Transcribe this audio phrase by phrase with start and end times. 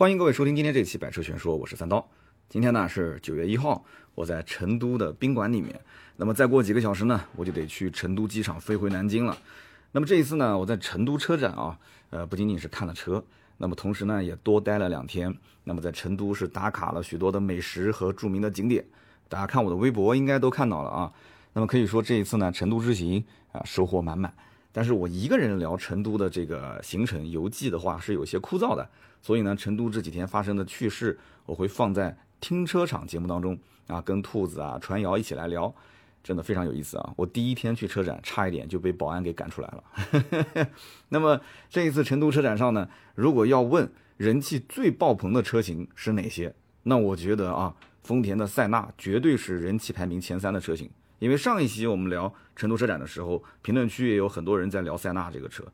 [0.00, 2.08] 欢迎各位收听今天这期《百车全说》，我是三刀。
[2.48, 3.84] 今天呢是九月一号，
[4.14, 5.78] 我在成都的宾馆里面。
[6.16, 9.36] 那么再过几个小时呢，我就得去成都机场飞回南京了。
[9.92, 11.78] 那么这一次呢，我在成都车展啊，
[12.08, 13.22] 呃，不仅仅是看了车，
[13.58, 15.36] 那么同时呢也多待了两天。
[15.64, 18.82] 那么在成都是打卡了许多的美食和著名的景点，
[19.28, 21.12] 大家看我的微博应该都看到了啊。
[21.52, 23.22] 那么可以说这一次呢，成都之行
[23.52, 24.32] 啊收获满满。
[24.72, 28.88] 但是我一个人聊成都的这个行程游记的话是有些枯燥的，
[29.22, 35.74] 所以呢，成都这几天发生的趣事我会放在停车场节目当中啊，跟兔子啊、传谣一起来聊，
[36.22, 37.12] 真的非常有意思啊！
[37.16, 40.68] 我第一天去车展，差一点就被保安给赶出来了。
[41.10, 50.90] 那么这一次成都车展上呢，如果要问人气最爆棚的车型是哪些，那我觉得啊，丰田的塞纳绝对是人气排名前三的车型。
[51.18, 55.64] 因为上一期我们聊成都车展的时候，评论区也有很多人在聊塞纳这个车。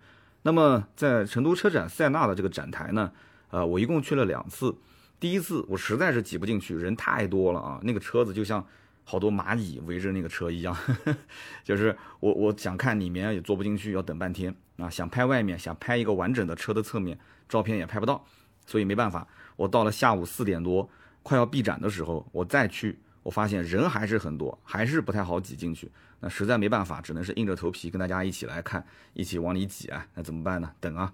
[0.43, 3.13] 那么在成都车展塞纳的这个展台呢，
[3.51, 4.75] 呃，我一共去了两次。
[5.19, 8.65] 第一次我实在是挤不进去，人太多了啊，那个车子就像
[9.03, 10.77] 好多蚂蚁围着那个车一样，
[11.65, 14.91] 就是我我想看里面也坐不进去，要等半天啊。
[14.91, 18.25] 想拍外面，想拍一个完整的车的侧面照片也拍不到，
[18.66, 19.27] 所以没办法。
[19.57, 20.88] 我到了下午四点多，
[21.23, 22.99] 快要闭展的时候，我再去。
[23.23, 25.91] 我发现人还是很多，还是不太好挤进去。
[26.21, 30.07] 那实在没办法，只能是硬着头皮跟大家一起来看，一起往里挤啊。
[30.15, 30.71] 那怎么办呢？
[30.79, 31.13] 等啊。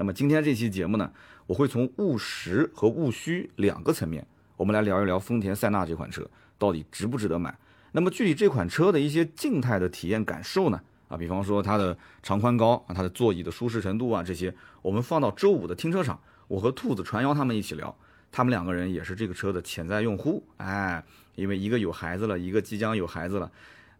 [0.00, 1.12] 那么今天这期节目呢，
[1.46, 7.54] 我会从务实和务虚两个层面，我们来聊一聊丰田塞纳这款车到底值不值得买。
[7.92, 10.80] 那么具体这款车的一些静态的体验感受呢？
[11.08, 17.94] 啊，比方说它的长宽高啊，它的座椅的舒适程度啊，这些我们放到周五的停车场，我和兔子传谣他们一起聊。
[18.32, 21.04] 他们两个人也是这个车的潜在用户，哎。
[21.34, 23.50] 因为一个有孩子了，一个即将有孩子了，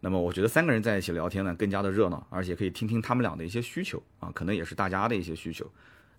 [0.00, 5.70] 那么我觉得三个人在一起聊天呢更加的热闹，而且可以听听他们俩的一些需求啊，可能也是大家的一些需求。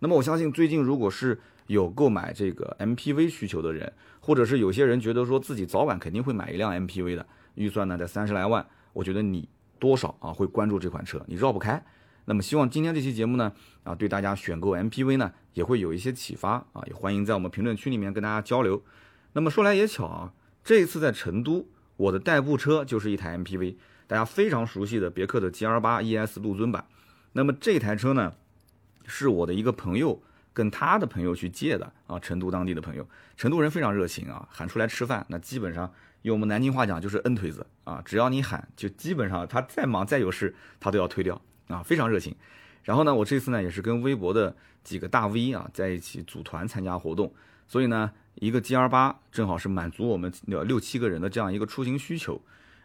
[0.03, 11.83] 那么我相信最近如果是有购买这个 MPV 需求的人，或者是有些人觉得说自己早晚肯定会买一辆 MPV 的，预算呢在三十来万，我觉得你多少啊会关注这款车，你绕不开。
[12.25, 13.53] 那么希望今天这期节目呢
[13.83, 18.83] 啊对大家选购 MPV 呢也会有一些启发啊，也欢迎在我们评论区里面跟大家交流。
[19.33, 20.33] 那么说来也巧啊。
[20.63, 21.67] 这一次在成都，
[21.97, 23.75] 我的代步车就是一台 MPV，
[24.07, 26.85] 大家非常熟悉的别克的 GL8 ES 陆尊版。
[27.33, 28.33] 那么这台车呢，
[29.05, 30.21] 是我的一个朋友
[30.53, 35.91] 跟他的朋友去借的啊，成都当地的朋友，成都人非常热情啊，喊出来吃饭，那基本上
[36.21, 42.35] 用我们南京话讲就是摁腿子啊，只要你喊，就基本上他再忙再有事，他都要推掉啊，非常热情。
[42.83, 47.33] 然后呢，我这次呢也是跟微博的几个大 V 啊在一起组团参加活动，
[47.67, 48.11] 所以呢。
[48.35, 52.41] 一个 G R 八正好是满足我们六七个人的这样一个出行需求。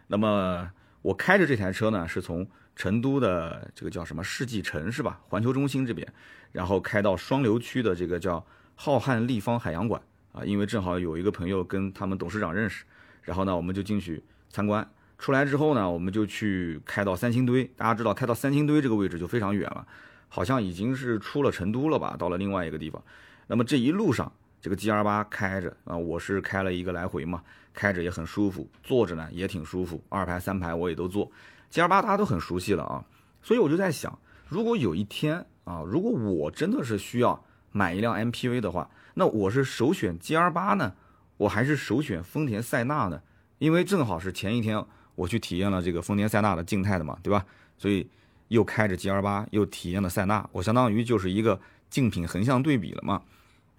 [0.09, 0.69] 那么
[1.03, 2.45] 我开着这台车呢，是从
[2.77, 5.19] 成都的这个叫什么世纪城是吧？
[5.29, 6.07] 环球中心这边，
[6.53, 8.45] 然后开到双流区的这个叫
[8.75, 10.01] 浩瀚立方海洋馆
[10.33, 12.85] 啊，因为正好有一个朋友跟他们董事长认识，
[13.23, 14.89] 然后呢，我们就进去参观。
[15.19, 17.65] 出来之后呢，我们就去开到三星堆。
[17.77, 19.85] 大家知道，开到三星堆这个位置就非常远了，
[20.29, 22.15] 好像已经是出了成都了吧？
[22.19, 23.03] 到了另外一个地方。
[23.47, 24.31] 那么这一路上。
[24.59, 27.41] 这个 G R 八开着啊，我是开了一个来回嘛，
[27.73, 31.31] 开着也很舒服，坐着呢也挺舒服，二排三排我也都坐。
[31.71, 33.05] G R 八大家都很熟悉了啊，
[33.43, 34.19] 所以我就在想，
[34.49, 40.95] 如果有一天啊，如果我真的是需要买一辆 M P V 的话，那我是首选 G R 八呢，
[41.37, 43.23] 我还是首选丰田塞纳呢？
[43.59, 44.85] 因为正好是前一天
[45.15, 47.45] 我去体验了这个丰田塞纳的静态的嘛，对吧？
[47.79, 48.09] 所以
[48.49, 51.61] 又开着 G R 八，又体验了塞纳，我相当于就是一个
[51.91, 53.23] 竞品横向对比了嘛。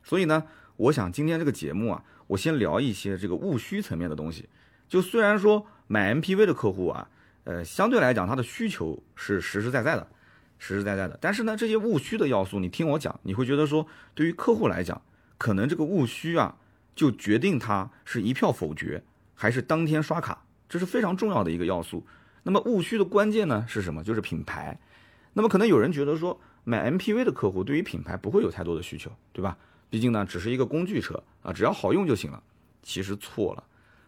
[0.04, 0.44] 所以呢。
[0.78, 4.48] 我想今天这个节目啊，我先聊一些这个务虚层面的东西。
[4.88, 7.10] 就虽然说买 MPV 的客户啊，
[7.48, 10.06] 呃，相对来讲它的需求是实实在在的，
[10.60, 11.18] 实实在在的。
[11.22, 15.02] 但是呢，这些务虚的要素，你听我讲，你会觉得说，对于客户来讲，
[15.38, 16.58] 可能这个务虚啊，
[16.94, 19.02] 就决定他是一票否决，
[19.34, 22.06] 还是当天刷卡，这是非常重要的一个要素。
[22.44, 24.04] 那么务虚的关键呢是什么？
[24.04, 24.78] 就是品牌。
[25.32, 29.58] 那么可能有人觉得说，买 MPV 的客户对于品牌不会有太多的需求，对吧？
[29.90, 32.44] 毕竟呢，只是一个工具车啊，只要好用就行了。
[32.84, 33.64] 其实错了，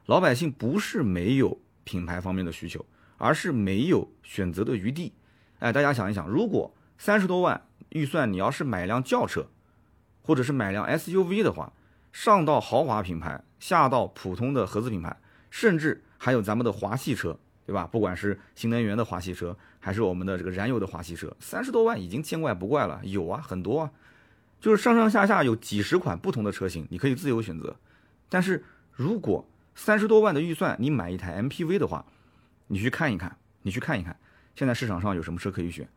[0.07, 2.85] 老百姓不是没有品牌方面的需求，
[3.19, 5.13] 而是没有选择的余地。
[5.60, 9.48] 哎，大家想一想，如果三十多万预算，你要是买辆轿车，
[10.24, 11.71] 或者是买辆 SUV 的话，
[12.12, 15.16] 上到豪华品牌，下到普通的合资品牌，
[15.51, 17.86] 甚至还有咱们的华系车，对吧？
[17.86, 23.92] 不管是新能源的华系车，还是我们的这个燃油的华系车，三十多万已经见怪不怪了，有啊，很多啊。
[24.62, 27.75] 就是上上下下有几十款不同的车型，你可以自由选择。
[28.27, 32.06] 但是如果三十多万的预算你买一台 MPV 的话，
[32.69, 34.16] 你去看一看，你去看一看，
[34.56, 35.88] 现在市场上有什么车可以选？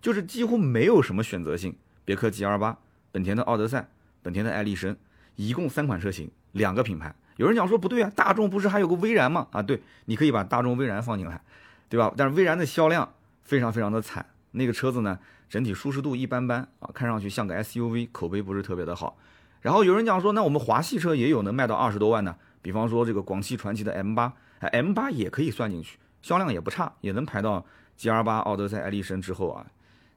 [0.00, 1.74] 就是几乎没有什么选择性。
[2.04, 2.76] 别克 GL8、
[3.12, 3.88] 本田的奥德赛、
[4.22, 4.96] 本田的艾力绅，
[5.36, 7.14] 一共三款车型，两个品牌。
[7.36, 9.48] 有人讲说不对啊，大众不是还有个威然吗？
[9.52, 11.40] 啊，对，你可以把大众威然放进来，
[11.88, 12.12] 对吧？
[12.16, 19.18] 但是威然的销量非常非常的惨，那个车子呢，整体舒适度一般般啊，看上去像个 SUV，口碑不是特别的好。
[19.60, 27.64] 然后有人讲说，那我们华系车也有能卖到二十多万的，比方说这个广汽传祺的 M 八，哎，M 八也可以算进去，销量也不差，也能排到
[27.98, 29.66] GR 八、奥德赛、艾力绅之后啊。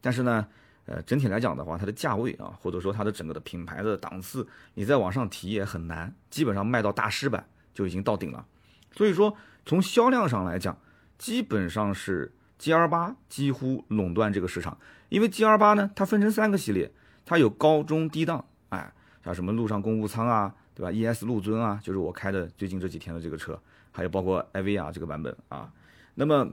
[0.02, 0.48] 但是呢。
[0.88, 8.44] 呃，整体来讲的话，它的价位啊，或者说它的整个的品牌的档次，你再往上提也很难，基本上卖到大师版就已经到顶了。
[8.92, 10.76] 所以说，从销量上来讲，
[11.20, 14.76] 基本上是 GR 八几乎垄断这个市场。
[15.10, 16.92] 因为 GR 八呢，它分成三个系列，
[17.24, 18.92] 它有高中低档，哎，
[19.24, 23.58] 像什么陆上公务舱啊，对吧？ES 陆尊啊，就是我开的最近这几天的这个车，
[23.92, 25.72] 还有包括 iV 啊这个版本啊。
[26.16, 26.50] 那么，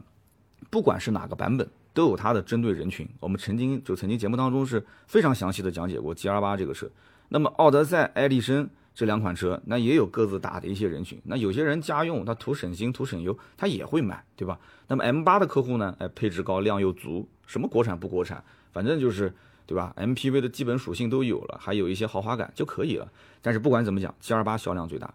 [0.71, 1.69] 不管是哪个版本。
[1.95, 6.89] 都有它的针对人群，我们曾经就曾经节目当中是非常详细的讲解过 G R 八这个车。
[7.29, 11.21] 那么奥德赛、艾力绅这两款车，那也有各自打的一些人群。
[11.25, 14.61] 那有些人家用，他图省心、图省油，他也会买，对吧？
[14.87, 15.93] 那么 M 八的客户呢？
[15.99, 19.35] 哎，配置高，量又足，什么国产不国产，反正就是
[19.67, 23.11] 对吧？M P V 的基本属性都有了，还有一些豪华感就可以了。
[23.43, 25.13] 但是不管怎么讲，G R 八销量最大。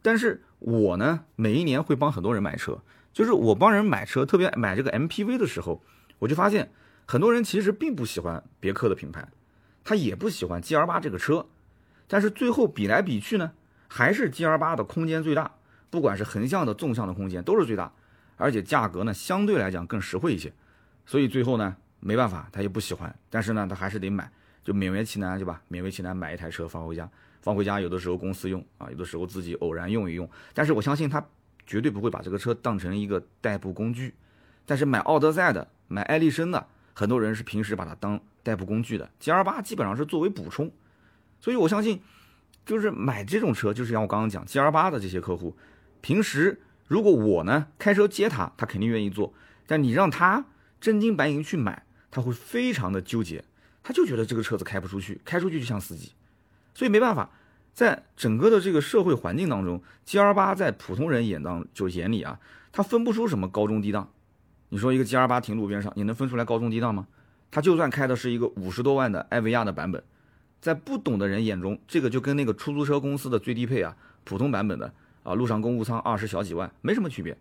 [0.00, 2.78] 但是我呢，每一年会帮很多人买车，
[3.12, 5.82] 就是我帮人买车，特别买这个 M P V 的时候。
[6.18, 6.70] 我就发现，
[7.06, 9.26] 很多人其实并不喜欢别克的品牌，
[9.82, 11.46] 他也不喜欢 G R 八这个车，
[12.06, 13.52] 但是最后比来比去呢，
[13.88, 15.50] 还是 G R 八的空间最大，
[15.88, 17.90] 不管是横向的、纵向的空间都是最大，
[18.36, 20.52] 而且价格呢相对来讲更实惠一些，
[21.06, 24.30] 所以最后呢没办法，他也不喜欢，但是呢他还是得买，
[24.62, 25.62] 就勉为其难，对吧？
[25.70, 27.08] 勉为其难买一台车放回家，
[27.40, 31.26] 放回家有的时候公司用啊，有的时候自己偶然用一用，但是我相信他
[31.70, 34.12] 绝对不会把这个车当成一个代步工具，
[34.66, 35.68] 但是买奥德赛的。
[35.86, 40.70] 买艾力绅的很多人是平时把它当代步工具的，G R 八基本上是作为补充，
[41.40, 42.00] 所以我相信，
[42.64, 45.56] 就是买这种车，就是像我刚刚讲 G R 八的这些客户，
[46.00, 49.32] 平时如果我呢开车接他，他肯定愿意坐，
[49.66, 50.44] 但你让他
[50.80, 53.44] 真金白银去买，他会非常的纠结，
[53.82, 56.12] 他就觉得这个车子开不出去，开出去就像司机，
[56.72, 57.30] 所以没办法，
[57.80, 62.38] 在整个的这个社会环境当中，G R 八在普通人眼当就眼里啊，
[62.72, 64.12] 他分不出什么高中低档。
[64.68, 67.06] 你说一个 G R 八停路边上，你能分出来高中低档吗？
[67.50, 70.04] 它就算开的是一个五十多万的艾维亚的版本，
[70.60, 74.92] 在不懂的人眼中，这个就跟那个出租车公司的最低配啊，普通版本的
[75.22, 77.34] 啊，路上公务舱二十小几万没什么区别。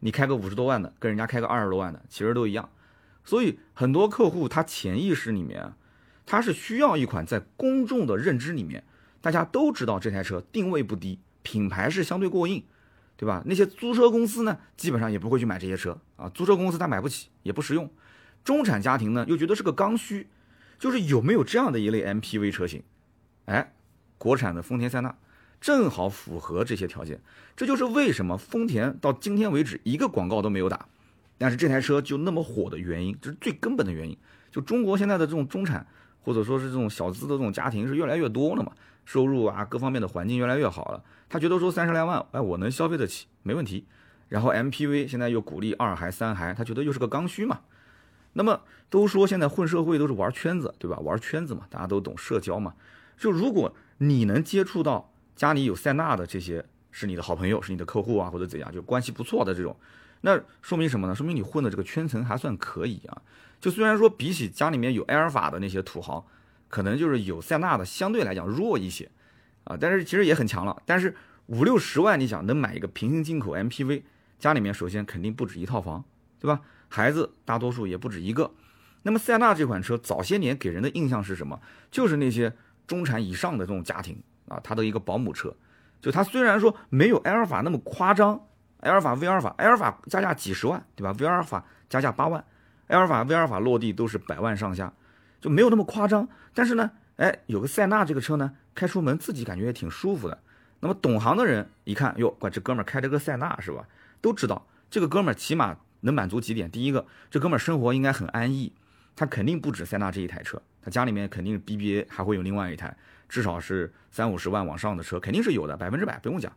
[0.00, 2.66] 你开个五十多万的，跟人家开个二十多万的，其实都一样。
[3.24, 5.74] 所以很多客户他潜意识里面，
[6.24, 8.82] 他是需要一款在公众的认知里面，
[9.22, 12.62] 大家都知道这台车定位不低，品牌是相对过硬。
[13.14, 13.40] 对吧？
[13.46, 16.28] 那些租车公司呢，基本上也不会去买这些车啊。
[16.30, 17.88] 租车公司他买不起，也不实用。
[18.42, 20.26] 中产家庭呢，又觉得是个刚需，
[20.76, 22.82] 就是有没有这样的一类 MPV 车型？
[23.44, 23.74] 哎，
[24.18, 25.14] 国产的丰田塞纳
[25.60, 27.20] 正好符合这些条件。
[27.54, 30.88] 这就是为什么丰田到今天为止一个广告都没有打，
[31.38, 34.16] 但是这台车就那么火的原因，这是最根本的原因。
[34.50, 35.86] 就中国现在的这种中产，
[36.22, 38.72] 或者说是这种小资的这种家庭是越来越多了嘛。
[39.04, 43.84] 收入啊，各方面的环境越来越好了，他觉得说三十来万，哎，我能消费得起，没问题。
[44.28, 47.60] 然后 MPV 现在又鼓励二孩、三孩，他觉得又是个刚需嘛。
[48.34, 50.98] 那么都说现在混社会都是玩圈子，对吧？
[51.00, 52.74] 玩圈子嘛，大家都懂社交嘛。
[53.18, 59.76] 就如果你能接触到家里有塞纳的这些，是你的好朋友，是你的客户啊，或者怎样，就关系不错的这种，
[60.22, 61.14] 那说明什么呢？
[61.14, 63.22] 说明你混的这个圈层还算可以啊。
[63.60, 66.26] 就虽然说比起家里面有埃尔法的那些土豪。
[66.72, 69.10] 可能就是有塞纳的相对来讲弱一些，
[69.64, 70.82] 啊，但是其实也很强了。
[70.86, 71.14] 但是
[71.48, 74.04] 五六十万，你想能买一个平行进口 MPV，
[74.38, 76.02] 家里面首先肯定不止一套房，
[76.40, 76.62] 对吧？
[76.88, 78.50] 孩子大多数也不止一个。
[79.02, 81.60] 那么塞纳这款车早些年给人的印象是什么？
[81.90, 82.50] 就是那些
[82.86, 85.54] 中产以上的这种家庭啊，它的一个保姆车。
[86.00, 88.48] 就它虽然说没有埃尔法那么夸张，
[88.82, 91.12] 埃尔法、威尔法、埃尔法加价几十万，对吧？
[91.18, 92.44] 威尔法加价八万，
[92.86, 94.92] 埃尔法、威尔法落地都是百万上下。
[95.40, 100.38] 就没有那么夸张，但是呢，哎，有个塞纳这个车呢，开出门自己感觉也挺舒服的。
[100.78, 103.84] 那么懂行的人一看，哟，怪这哥们儿开着个塞纳是吧？
[104.20, 106.70] 都知道这个哥们儿起码能满足几点。
[106.70, 108.72] 第一个，这哥们儿生活应该很安逸，
[109.16, 112.96] 他肯定不止塞纳这一台车，他家里面肯定 BBA 还会有另外一台，
[113.28, 116.52] 至少是三五十万往上的车肯定是有的，百分之百不用讲。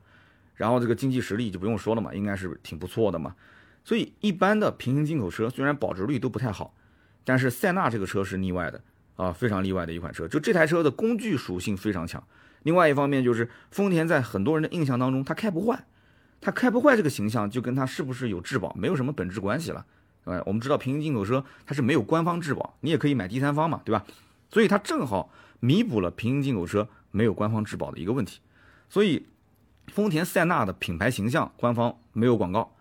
[0.55, 3.35] 然后这个经济实力就不用说了嘛，应该是挺不错的嘛。
[3.83, 6.73] 所以一般的平行进口车虽然保值率都不太好。
[7.27, 8.79] 但是塞纳这个车是例外的
[9.15, 10.27] 啊，非常例外的一款车。
[10.27, 12.23] 就这台车的工具属性非常强。
[12.61, 15.85] 另外一方面就是丰田在很多人的印象当中，它开不坏，
[16.39, 19.83] 它开不坏这个形象就跟它是不是有质保没有什么本质关系了。
[20.25, 24.05] 呃，我们知道平行进口车它是没有官方质保，你也可以买第三方嘛，对吧？
[24.51, 28.39] 所以它正好弥补了平行进口车没有官方质保的一个问题。
[28.87, 29.25] 所以，
[29.87, 32.75] 丰田塞纳的品牌形象官方没有广告，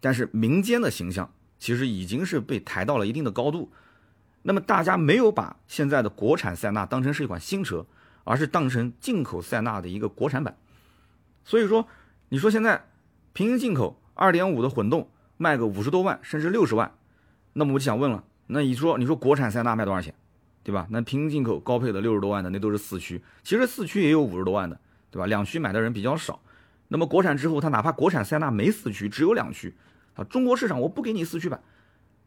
[0.00, 3.70] 但是民间的形象其实已经是被抬到了一定的高度。
[4.42, 7.86] 那么大家没有把现在的国产塞纳当成是一款新车，
[8.24, 10.56] 而是当成进口塞纳的一个国产版。
[11.44, 11.86] 所以说，
[12.28, 12.86] 你说现在
[13.32, 16.92] 平行进口2.5的混动卖个五十多万甚至六十万，
[17.54, 20.14] 那么我就想问了，那你说你说国产塞纳卖多少钱，
[20.62, 20.86] 对吧？
[20.90, 24.78] 那平行进口高配的六十多万的那都是四驱，其实四驱也有五十多万的，
[25.10, 25.26] 对吧？
[25.26, 26.40] 两驱买的人比较少。
[26.88, 29.74] 那么国产之后，它哪怕国产塞纳没四驱，只有两驱，
[30.14, 31.62] 啊，中国市场我不给你四驱版。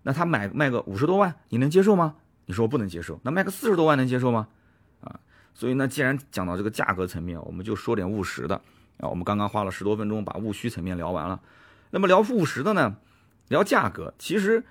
[0.03, 2.15] 那他买卖个五十多万，你能接受吗？
[2.47, 3.19] 你说我不能接受。
[3.23, 4.47] 那卖个四十多万能接受吗？
[5.01, 5.19] 啊，
[5.53, 8.55] 所以呢，既然讲到这个价格层面，我们就说点务实的
[8.97, 9.07] 啊。
[9.07, 11.39] 我们刚刚花了十多分钟把务虚层面聊完了，
[11.91, 12.97] 那么聊务实的呢，
[13.49, 14.13] 聊价格。
[14.17, 14.63] 其实，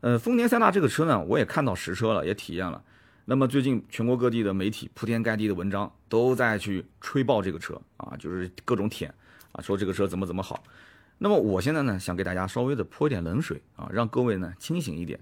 [0.00, 2.82] 呃，丰田塞纳这个车呢，我也看到实车了，也体验了。
[3.26, 9.14] 那么最近全国各地的媒体铺天盖地的文章都在去吹爆这个车啊，就是各种舔
[9.52, 10.64] 啊，说这个车怎么怎么好。
[11.18, 15.20] 那么我现在呢，想给大家稍微的泼一点冷水啊，让各位呢清醒一点。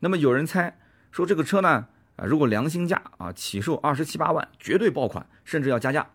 [0.00, 0.78] 那么有人猜
[1.10, 6.10] 说这个车呢，啊，如果良心价啊，起售二十七八万，绝对爆款，甚至要加价，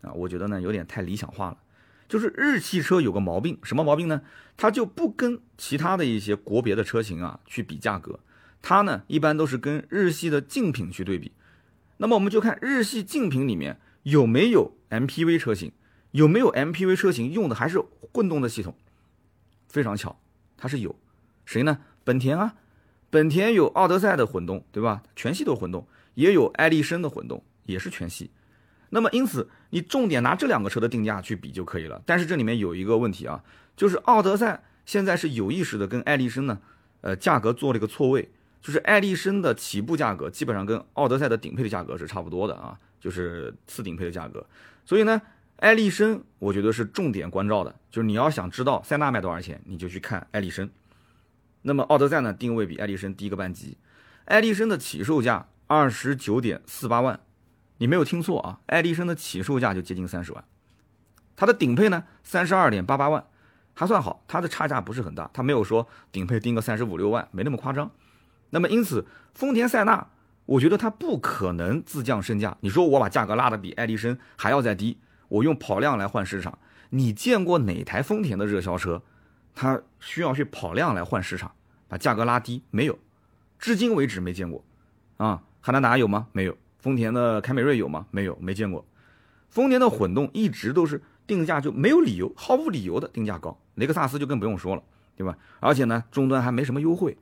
[0.00, 1.58] 啊，我觉得呢有点太理想化了。
[2.08, 4.22] 就是日系车有个毛病，什么毛病呢？
[4.56, 8.18] 它就不跟其他的一些国别的车型啊去比价格，
[8.62, 11.32] 它呢一般都是跟日系的竞品去对比。
[11.98, 15.70] 那么我们就看日系竞品里面有没有 MPV 车型。
[16.12, 17.80] 有没有 MPV 车型用的还是
[18.12, 18.74] 混动的系统？
[19.68, 20.18] 非常巧，
[20.56, 20.96] 它是有，
[21.44, 21.78] 谁呢？
[22.02, 22.56] 本田啊，
[23.08, 25.04] 本田有奥德赛的混动，对吧？
[25.14, 28.30] 全系都混动，也有爱丽绅的混动，也是全系。
[28.88, 32.02] 那么因此，你重点拿这两个车的定价去比就可以了。
[32.04, 33.44] 但是这里面有一个问题啊，
[33.76, 36.58] 就是奥德赛现在是有意识的跟爱丽绅呢，
[37.02, 38.28] 呃，价格做了一个错位，
[38.60, 44.44] 就是爱丽绅的起步价格基本上跟奥德赛的顶配的价格是差不多的啊，就是次顶配的价格，
[44.84, 45.22] 所以呢。
[45.60, 50.66] 爱丽绅，我觉得是重点关照的，就是你要想知道塞纳卖多少钱，你就去看爱丽绅。
[51.60, 53.76] 那么奥德赛呢，定位比爱丽绅低个半级，
[54.24, 57.20] 爱丽绅的起售价二十九点四八万，
[57.76, 60.42] 你没有听错啊，爱丽绅的起售价就接近三十万，
[61.36, 63.22] 它的顶配呢三十二点八八万，
[63.74, 67.90] 还算好，它的差价不是很大，它没有说顶配定个三十五六万，没那么夸张。
[68.48, 70.06] 那么因此，丰田塞纳，
[70.46, 74.96] 我觉得它不可能自降身价，你说我把价格拉的比爱丽绅还要再低。
[75.30, 76.58] 我用跑量来换市场，
[76.90, 79.02] 你见过哪台丰田的热销车，
[79.54, 81.50] 它需要去跑量来换市场，
[81.88, 82.62] 把价格拉低？
[82.70, 82.98] 没有，
[83.58, 84.62] 至今为止没见过。
[85.16, 86.28] 啊，汉兰达有吗？
[86.32, 86.56] 没有。
[86.78, 88.06] 丰田的凯美瑞有吗？
[88.10, 88.84] 没有，没见过。
[89.48, 93.58] 丰田的混动一直都是定价就没有理由，毫无理由的定价高。
[93.74, 94.82] 雷克萨斯就更不用说了，
[95.16, 95.36] 对吧？
[95.60, 97.16] 而且呢，终端还没什么优惠，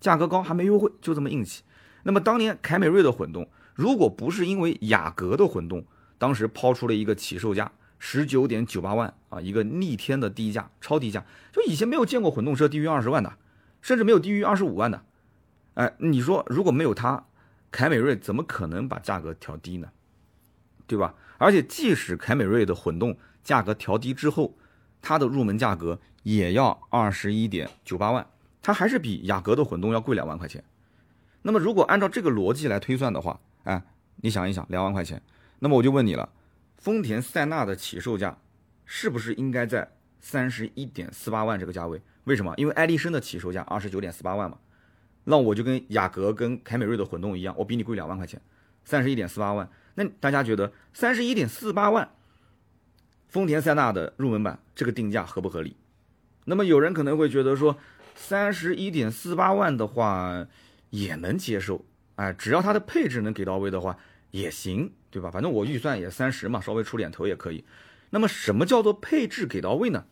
[0.00, 1.62] 价格高还没优惠，就这么硬气。
[2.02, 5.84] 那么当年凯美瑞的混动，如果不是因为雅阁的混动，
[6.22, 13.32] 当时抛出了一个起售价十九点九八万啊，一个逆天的低价，超低价，就以前没有见过混动车低于二十万的，
[13.80, 15.02] 甚至没有低于二十五万的。
[15.74, 17.24] 哎，你说如果没有它，
[17.72, 19.88] 凯美瑞怎么可能把价格调低呢？
[20.86, 21.12] 对吧？
[21.38, 24.54] 而且即使凯美瑞的混动价格调低之后，
[25.00, 28.24] 它的入门价格也要二十一点九八万，
[28.62, 30.62] 它还是比雅阁的混动要贵两万块钱。
[31.42, 33.82] 那么如果按照这个逻辑来推算的话，哎，
[34.18, 35.20] 你想一想，两万块钱。
[35.64, 36.28] 那么我就问你了，
[36.76, 38.36] 丰田塞纳的起售价
[38.84, 42.02] 是不是应该在三十一点四八万这个价位？
[42.24, 42.52] 为什么？
[42.56, 44.58] 因为爱丽绅的起售价二十九点四八万嘛。
[45.22, 48.42] 那我就跟雅阁、跟凯美瑞的混动一样，我比你贵两万块钱，
[48.84, 49.70] 三十一点四八万。
[49.94, 52.10] 那大家觉得三十一点四八万，
[53.28, 55.76] 丰田塞纳的入门版这个定价合不合理？
[56.46, 57.78] 那么有人可能会觉得说，
[58.16, 60.44] 三十一点四八万的话
[60.90, 61.84] 也能接受，
[62.16, 63.96] 哎，只要它的配置能给到位的话
[64.32, 64.92] 也行。
[65.12, 65.30] 对吧？
[65.30, 67.64] 反正我预算也三十嘛，稍微出点头也可以。
[68.10, 70.06] 那么什么叫做配置给到位呢？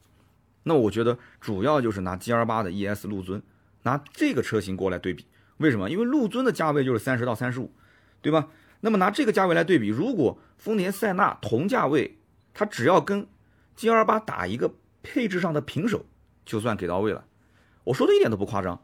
[0.64, 3.42] 那我觉得主要就是拿 G L 八的 E S 陆尊，
[3.85, 5.25] 拿这个车型过来对比。
[5.57, 5.88] 为什么？
[5.90, 7.73] 因为陆尊的价位就是三十到三十五，
[8.21, 8.49] 对吧？
[8.83, 12.19] 那么拿这个价位来对比，如果丰田塞纳同价位，
[12.52, 13.26] 它只要跟
[13.75, 16.04] G L 八打一个配置上的平手，
[16.45, 17.25] 就算给到位了。
[17.85, 18.83] 我说的一点都不夸张，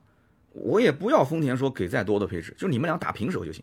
[0.53, 3.63] 我也不要丰田说给再多的配置，就你们俩打平手就行。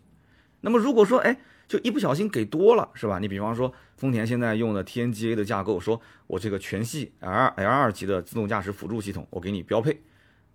[0.63, 1.37] 那么如果说，哎。
[1.65, 3.19] 就一不小心给多了，是吧？
[3.19, 10.01] 你比方说丰田现在用的 TNGA 的架构，说我这个全系 L L 二级的自动驾驶辅助系统，我给你标配，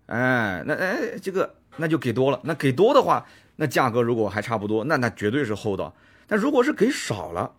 [0.07, 2.39] 哎，那哎这个那就给多了。
[2.45, 5.93] 那给多的话，那价格如果还差不多，那那绝对是厚道。
[6.27, 7.55] 但如果是给少了，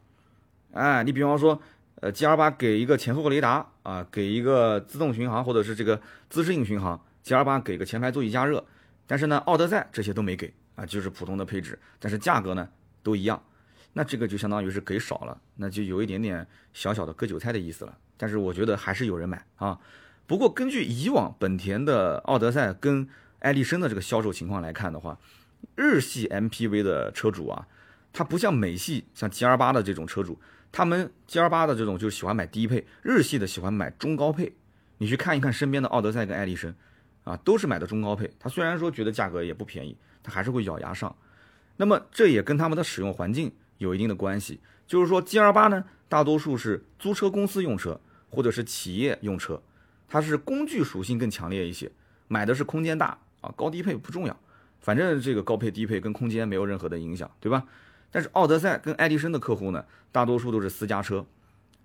[0.71, 1.59] 哎，你比方说
[1.95, 8.63] 呃 G L 八给一个前后雷达啊，给一个自动巡航或者是这个自适应巡航，G L 八给个前排座椅加热，
[9.07, 12.67] 但是呢奥德赛这些都没给啊，就是普通的配置，但是价格呢？
[13.03, 13.41] 都一样，
[13.93, 17.97] 那这个就相当于是给少了，那就有一点点小小的割韭菜的意思了。
[18.17, 19.79] 但是我觉得还是有人买啊。
[20.27, 23.07] 不过根据以往本田的奥德赛跟
[23.39, 25.17] 爱力绅的这个销售情况来看的话，
[25.75, 27.67] 日系 MPV 的车主啊，
[28.13, 30.39] 他不像美系像 GR 八的这种车主，
[30.71, 34.53] 他们 GR 八的这种就喜欢买低配，日系的喜欢买中高配。
[34.97, 36.73] 你去看一看身边的奥德赛跟爱力绅，
[37.23, 38.29] 啊，都是买的中高配。
[38.37, 39.97] 他虽然说觉得价格也不便宜，
[40.29, 41.15] 还是会咬牙上。
[41.77, 44.59] 那么这也跟他们的使用环境有一定的关系。
[44.85, 49.61] 就是说 GR 八呢，大多数是租车公司用车或者是企业用车，
[50.07, 51.91] 它是工具属性更强烈一些，
[52.27, 54.39] 买的是空间大啊，高低配不重要。
[54.79, 57.65] 反正这个高配低配跟空间没有任何的影响，对吧？
[58.11, 61.25] 但是奥德赛跟爱迪生的客户呢，大多数都是私家车，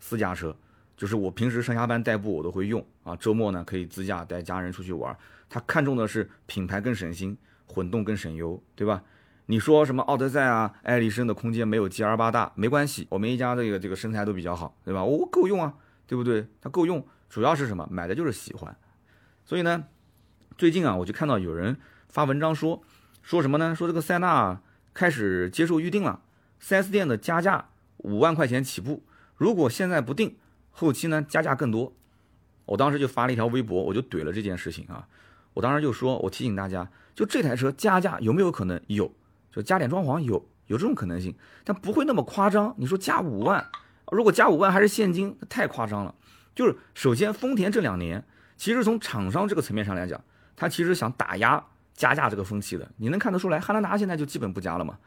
[0.00, 0.56] 私家车
[0.96, 5.14] 就是我平时上下班代步我都会用啊，周末呢可以自驾带家人出去玩。
[5.50, 7.36] 他看重的是品牌更省心，
[7.66, 9.02] 混动更省油，对吧？
[9.46, 15.04] 你说什么奥德赛啊、爱迪生的空间没有 G R 八大，没关系，我们一家这个这个身材都比较好，对吧？
[15.04, 15.74] 我够用啊，
[16.06, 16.46] 对不对？
[16.60, 17.86] 它够用，主要是什么？
[17.90, 18.74] 买的就是喜欢。
[19.44, 19.84] 所以呢，
[20.56, 21.76] 最近啊，我就看到有人。
[22.08, 22.80] 发文章说，
[23.22, 23.74] 说什么呢？
[23.74, 24.60] 说这个塞纳
[24.94, 26.22] 开始接受预定了
[26.62, 29.02] ，4S 店的加价五万块钱起步，
[29.36, 30.36] 如果现在不定，
[30.70, 31.92] 后期呢加价更多。
[32.66, 35.08] 我当时就发了一条微博，我就怼了这件事情啊。
[35.54, 39.10] 我当时就说，我提醒大家，就这台车加价有没有可能有？
[39.50, 41.34] 就加点装潢有，有这种可能性，
[41.64, 42.74] 但不会那么夸张。
[42.76, 43.66] 你说加五万，
[44.12, 46.14] 如果加五万还是现金，太夸张了。
[46.54, 48.24] 就是首先，丰田这两年
[48.56, 50.22] 其实从厂商这个层面上来讲，
[50.54, 51.64] 他其实想打压。
[51.96, 54.98] 加价这个风气的，你能看得出来，汉兰达现在就基本不加了嘛？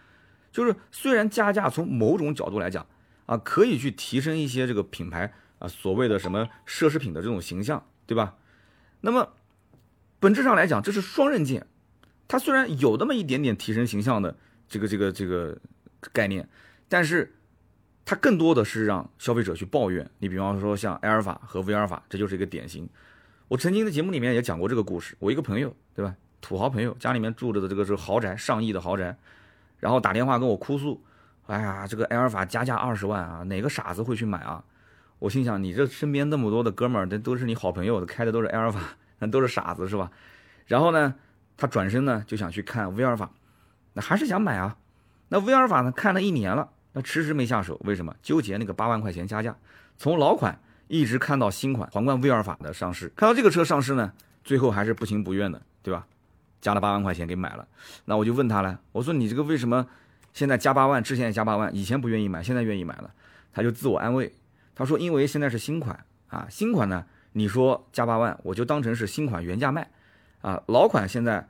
[0.54, 2.88] 就是虽然加价从某种角度来讲
[3.26, 8.36] 啊，可以去提升一些这个品牌啊所谓的什么奢侈品的这种形象，对吧？
[9.02, 9.34] 那么
[10.20, 11.66] 本质上来讲，这是双刃剑。
[12.28, 14.36] 它虽然有那么一点点提升形象的
[14.68, 15.58] 这个这个这个
[16.12, 16.48] 概念，
[16.90, 17.36] 但是
[18.04, 20.10] 它更多的是让消费者去抱怨。
[20.20, 22.90] 你比方说像埃尔法和威尔法，这就是一个典型。
[23.48, 26.16] 我曾经在节目里面也讲过这个故事，我一个朋友，对吧？
[26.42, 29.18] 土豪朋友家里面住着的这个是豪宅，上亿的豪宅，
[29.80, 31.04] 然后打电话跟我哭诉，
[31.46, 34.64] 哎呀，这个埃尔法加价二十万啊，哪个傻子会去买啊？
[35.20, 38.82] 我心想，你这身边那么多的哥们儿，这都是你好朋友，开的都是埃尔法，
[39.20, 40.12] 那都是傻子是吧？
[40.66, 41.16] 然后呢，
[41.56, 43.32] 他转身呢就想去看威尔法，
[43.94, 44.78] 那还是想买啊。
[45.30, 48.16] 那威尔法呢看了一年了，那迟迟没下手，为什么？
[48.22, 49.56] 纠结那个八万块钱加价，
[49.98, 56.06] 从老款一直看到新款皇冠威尔法的上市，看到这个车上市呢，最后还是不情不愿的，对吧？
[56.60, 57.68] 加了八万块钱给买了，
[58.06, 59.88] 那我就问他了，我说你这个为什么
[60.34, 63.12] 现在加八万，之前也加八万，以前不愿意买，现在愿意买了？
[63.54, 64.34] 他就自我安慰，
[64.74, 67.06] 他说因为现在是新款啊，新款呢，
[67.38, 69.92] 你说加八万，我就当成是新款原价卖，
[70.42, 71.48] 啊，老款现在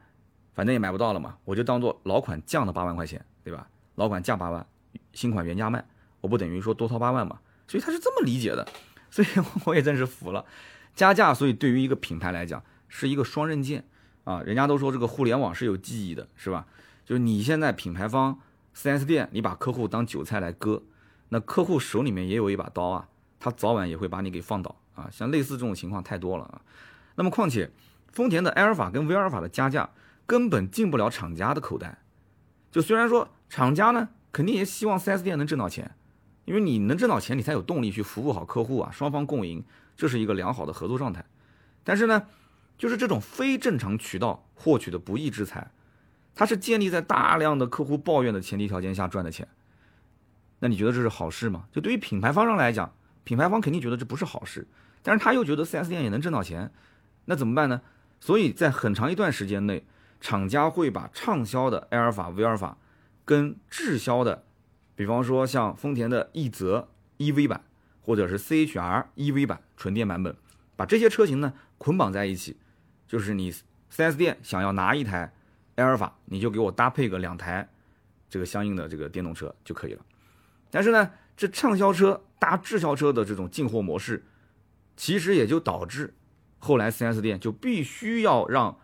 [0.54, 3.70] 反正也买不到了嘛，我就当做老款降了八万块钱，对吧？
[3.96, 4.68] 老款降八万，
[5.14, 5.86] 新款原价卖，
[6.20, 7.40] 我不等于说多掏八万嘛？
[7.70, 8.68] 所以他是这么理解的，
[9.10, 9.28] 所以
[9.64, 10.46] 我也真是服了，
[10.94, 13.86] 加价，所以对于一个品牌来讲是一个双刃剑。
[14.26, 16.68] 啊，人家都说这个互联网是有记忆的，是吧？
[17.06, 18.38] 就是你现在品牌方
[18.76, 20.84] 4S 店，你把客户当韭菜来割，
[21.30, 23.08] 那客户手里面也有一把刀啊，
[23.40, 25.08] 他早晚也会把你给放倒啊。
[25.12, 26.62] 像类似这种情况太多了啊。
[27.16, 27.72] 那么况且，
[28.12, 29.90] 丰田的埃尔法跟威尔法的加价
[30.26, 32.00] 根本进不了厂家的口袋。
[32.72, 35.96] 就虽然说厂家呢，肯定也希望 4S 店能挣到钱，
[36.44, 39.64] 因为你能挣到钱，你才有动力去服务好客户啊，双方共赢，
[39.96, 41.24] 这是一个良好的合作状态。
[41.84, 42.28] 但是呢？
[42.78, 45.72] 就是这种非正常渠道获取的不义之财，
[46.36, 49.48] 它是建立在大量的客户抱怨的前提条件下赚的钱。
[50.60, 51.66] 那你觉得这是好事吗？
[51.72, 54.68] 就对于品牌方上来讲，品牌方肯定觉得这不是好事，
[55.08, 56.70] 但是他又觉得 4S 店也能挣到钱，
[57.24, 57.80] 那怎么办呢？
[58.20, 59.86] 所以在很长一段时间内，
[60.20, 62.78] 厂家会把畅销的埃尔法、威尔法
[63.24, 64.44] 跟滞销的，
[64.96, 66.90] 比方说像丰田的奕泽
[67.20, 67.64] EV 版
[68.02, 70.36] 或者是 CHR EV 版纯电版本，
[70.76, 72.58] 把这些车型呢捆绑在一起。
[73.08, 73.54] 就是你
[73.90, 75.32] 4S 店想要拿一台
[75.76, 77.70] 埃尔法，你就给我搭配个两台
[78.30, 80.06] 这个相应的这个电动车就可以了。
[80.70, 84.26] 但是呢，这畅销车搭滞销车的这种进货模式，
[84.98, 86.14] 其实也就导致
[86.60, 88.78] 后来 4S 店就必须要让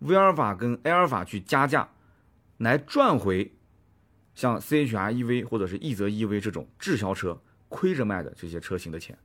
[0.00, 1.90] 威尔法跟埃尔法去加价，
[2.56, 3.54] 来赚回
[4.34, 9.16] 像 CHR EV 或者是奕泽 EV 这种滞销车亏着卖的这些车型的钱。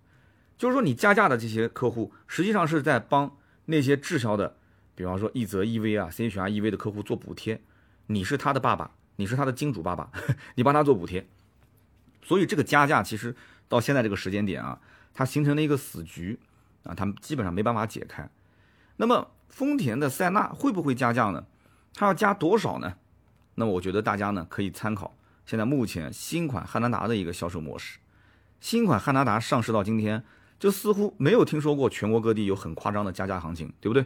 [0.57, 3.35] 就是说，你加价的这些客户，实际上是在帮。
[3.65, 4.57] 那些滞销的，
[4.93, 7.61] 比方说奕泽 EV 啊、CHR EV 的客户做补贴，
[8.07, 10.11] 你是他的爸爸，你是他的金主爸爸，
[10.55, 11.25] 你帮他做补贴，
[12.21, 13.33] 所以这个加价其实
[13.69, 14.81] 到现在这个时间点啊，
[15.13, 16.39] 它形成了一个死局
[16.83, 18.29] 啊，他们基本上没办法解开。
[18.97, 21.45] 那么丰田的塞纳会不会加价呢？
[21.93, 22.95] 它要加多少呢？
[23.55, 27.99] 那么我觉得大家呢可以参考现在目前新款汉兰达的一个销售模式。
[28.59, 30.23] 新款汉兰达上市到今天，
[30.57, 34.05] 就似乎没有听说过全国各地有很夸张的加价行情，对不对？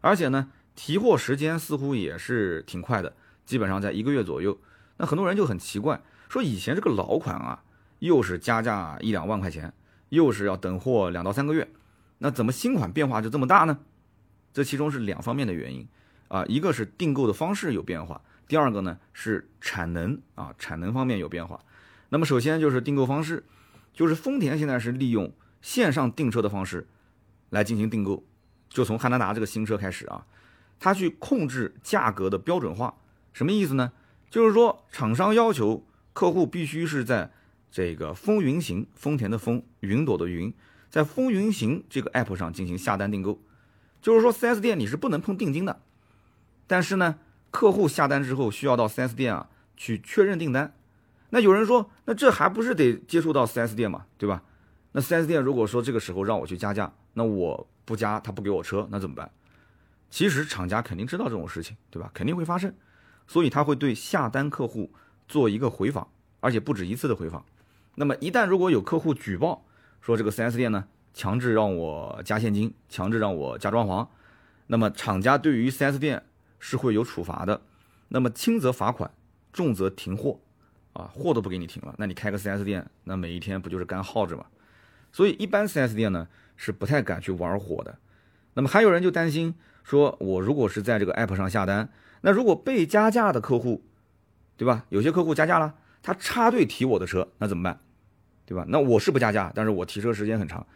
[0.00, 3.14] 而且呢，提货时间似乎也是挺快的，
[3.44, 4.56] 基本上在一个月左右。
[4.98, 7.62] 那很多人就很奇怪，说以前这个老款啊，
[7.98, 9.72] 又是加价一两万块钱，
[10.10, 11.68] 又是要等货两到三个月，
[12.18, 13.80] 那怎么新款变化就这么大呢？
[14.52, 15.88] 这其中是两方面的原因
[16.28, 21.60] 啊，一个是订购的方式有变化，第二个呢是产能啊，产能方面有变化。
[22.10, 23.44] 那么首先就是订购方式，
[23.92, 26.88] 就是丰田现在是利用线上订车的方式
[27.50, 28.24] 来进行订购，
[28.68, 30.26] 就从汉兰达这个新车开始啊，
[30.80, 32.96] 它去控制价格的标准化，
[33.32, 33.92] 什么意思呢？
[34.28, 37.30] 就是说厂商要求客户必须是在
[37.70, 40.52] 这个风云行丰田的风云朵的云，
[40.88, 43.40] 在风云行这个 app 上进行下单订购。
[44.02, 45.82] 就是说，4S 店你是不能碰定金的，
[46.66, 47.18] 但是呢，
[47.50, 50.74] 客户下单之后需要到 4S 店啊去确认订单。
[51.30, 54.42] 那有人说，那这还不是得接触到 4S 店嘛，对吧？
[54.92, 59.30] 那 4S 店如果说这个时候让我去加价，那我不加他不给我车，那怎么办？
[60.10, 62.10] 其实厂家肯定知道这种事情，对吧？
[62.12, 62.74] 肯定会发生，
[63.28, 64.92] 所以他会对下单客户
[65.28, 66.08] 做一个回访，
[66.40, 67.44] 而且不止一次的回访。
[67.94, 69.64] 那么一旦如果有客户举报
[70.00, 70.86] 说这个 4S 店呢？
[71.12, 74.06] 强制让我加现金，强制让我加装潢，
[74.68, 76.22] 那么厂家对于 4S 店
[76.60, 77.62] 是会有处罚的，
[78.08, 79.10] 那么轻则罚款，
[79.52, 80.38] 重则停货，
[80.92, 84.46] 啊，货都不给你停了，那你开个 4S 店，那每一天不就是干耗着吗？
[85.10, 87.98] 所以一般 4S 店呢是不太敢去玩火的。
[88.54, 93.82] 那么还有人就担心说，我如果是在这个 app 上下单，那如果被加价的客户，
[94.56, 94.86] 对吧？
[94.90, 97.80] 有些客户加价了，他插队提我的车，那怎么办？
[98.46, 98.64] 对吧？
[98.68, 100.66] 那我是不加价，但是我提车时间很长。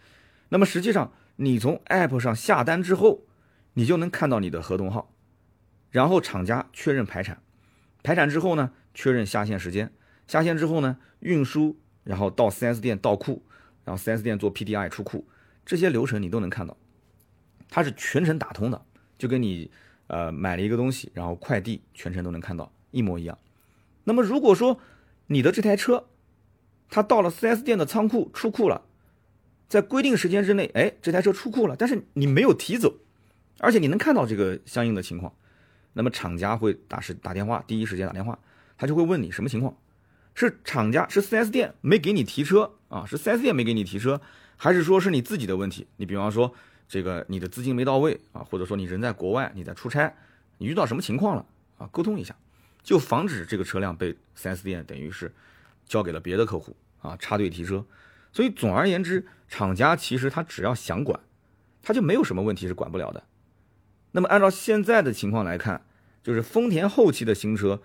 [0.51, 3.23] 那么实际上，你从 App 上下单之后，
[3.73, 5.13] 你就能看到你的合同号，
[5.91, 7.43] 然后厂家确认排产，
[8.05, 9.93] 排产之后呢，确认下线时间，
[10.29, 13.43] 下线之后呢，运输，然后到 4S 店到库，
[13.85, 15.27] 然后 4S 店做 PDI 出库，
[15.67, 16.77] 这些流程你都能看到，
[17.69, 18.81] 它是全程打通的，
[19.19, 19.69] 就跟你
[20.07, 23.37] 呃买了一个东西，然后快递全程都能看到一模一样。
[24.05, 24.79] 那么如果说
[25.27, 26.09] 你的这台车，
[26.89, 28.83] 它到了 4S 店的仓库出库了。
[29.67, 32.95] 在规定时间之内，哎，这台车出库了，但是你没有提走，
[33.59, 35.35] 而且你能看到这个相应的情况，
[35.95, 38.39] 那么厂家会打是打电话，第一时间打电话，
[38.77, 39.77] 他就会问你什么情况，
[40.35, 44.21] 是厂家是 4S 店没给你提车啊，是 4S 店没给你提车，
[44.57, 45.89] 还是说是你自己的问题？
[45.97, 46.53] 你比方说
[46.87, 50.15] 这个你的资金没到位啊，或者说你人在国外，你在出差，
[50.59, 51.45] 你遇到什么情况了
[51.79, 51.89] 啊？
[51.91, 52.37] 沟通一下，
[52.85, 55.33] 就防止这个车辆被 4S 店等于是
[55.87, 57.85] 交给了别的客户啊，插队提车。
[58.31, 61.19] 所以总而言之，厂家其实他只要想管，
[61.83, 63.25] 他就没有什么问题是管不了的。
[64.13, 65.85] 那么按照现在的情况来看，
[66.23, 67.81] 就是丰田后期的新车，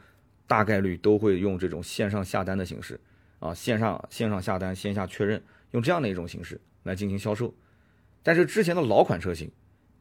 [0.45, 2.99] 大概率都会用这种线上下单的形式，
[3.39, 7.55] 啊，线上线上下单，线下确认，用这样的一种形式来进行销售。
[8.21, 9.49] 但是之前的老款车型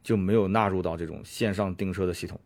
[0.03, 2.39] 就没有纳入到这种线上订车的系统，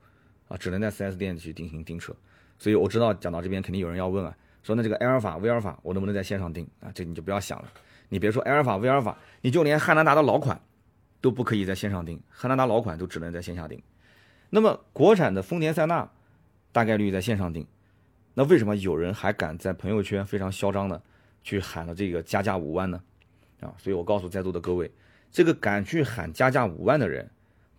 [0.49, 2.15] 啊，只能在 4S 店去进行订车。
[2.57, 6.91] 所以我知道讲到这边肯定有人要问啊，说那这个埃尔法、威尔法我能不能在线上订啊？
[6.93, 7.67] 这你就不要想了。
[8.09, 10.61] 你别说埃尔法、威尔法，你就连汉兰达的老款
[11.19, 13.81] 都不可以在线上订，汉兰达老款都只能在线下订。
[14.49, 16.09] 那么国产的丰田塞纳
[16.71, 17.65] 大概率在线上订，
[18.35, 21.01] 那为什么有人还敢在朋友圈非常嚣张的
[21.43, 23.01] 去喊了这个加价五万呢？
[23.61, 24.91] 啊，所以我告诉在座的各位，
[25.31, 27.31] 这个敢去喊加价五万的人，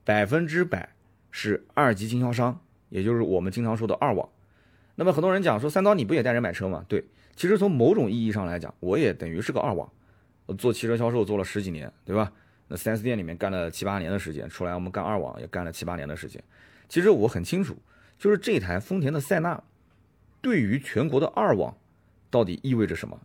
[0.03, 0.89] 百分之百
[1.31, 4.29] 是二级经销商，也就是我们经常说的二网。
[4.97, 6.85] 那么很多人讲说三刀你不也带人买车吗？
[6.89, 7.05] 对，
[7.35, 9.91] 其实从某种意义上来讲，我也等于是个二网。
[10.59, 12.31] 做汽车销售做了十几年，对吧？
[12.69, 16.43] 那 4S 店里面干了七八年的时间，出来我们干二网也干了七八年的时间。
[16.89, 17.77] 其实我很清楚，
[18.19, 19.63] 就是这台丰田的塞纳，
[20.43, 21.75] 对于全国的二网，
[22.31, 23.19] 到底意味着什么？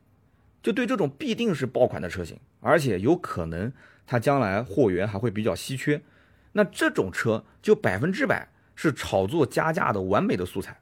[0.64, 3.72] 就对这种必定是爆款的车型，而且有可能
[4.08, 6.02] 它将来货源还会比较稀缺，
[6.54, 10.78] 那这种车就百分之百是炒作加价的完美的素材。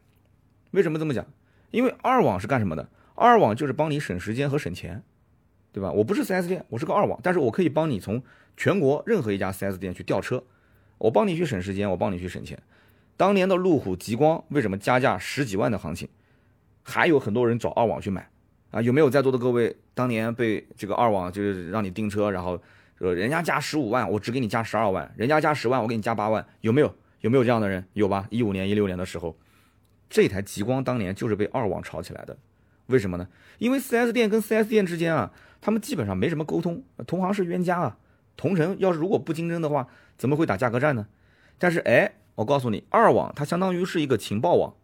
[0.71, 1.25] 为什么这么讲？
[1.71, 2.87] 因为二网是干什么的？
[3.15, 5.03] 二网就是帮你省时间和省钱。
[5.73, 5.91] 对吧？
[5.91, 8.23] 我不是 4S 店，我是个二网，但是我可以帮你从
[8.55, 10.43] 全国任何一家 4S 店去调车，
[10.97, 12.57] 我帮你去省时间，我帮你去省钱。
[13.15, 16.09] 当年的路虎极光为什么加价十几万的行情，
[16.81, 18.27] 还有很多人找二网去买
[18.71, 18.81] 啊？
[18.81, 22.59] 有没有在座的各位当年被这个二网就是让你订车，然后
[22.97, 26.91] 说人家加十五万，我只给你加十二万，人家加十万，我给你加八万，有没有？
[27.21, 27.85] 有没有这样的人？
[27.93, 28.25] 有吧？
[28.31, 29.37] 一五年、一六年的时候，
[30.09, 32.37] 这台极光当年就是被二网炒起来的，
[32.87, 33.27] 为什么呢？
[33.57, 35.31] 因为 4S 店跟 4S 店之间啊。
[35.59, 37.97] 他们基本上没什么沟通，同行是冤家啊。
[38.37, 41.07] 同城要是如果不竞争的话，怎么会打价格战呢？
[41.57, 44.75] 但是哎，我告诉你，二网它相当于是一个情报网，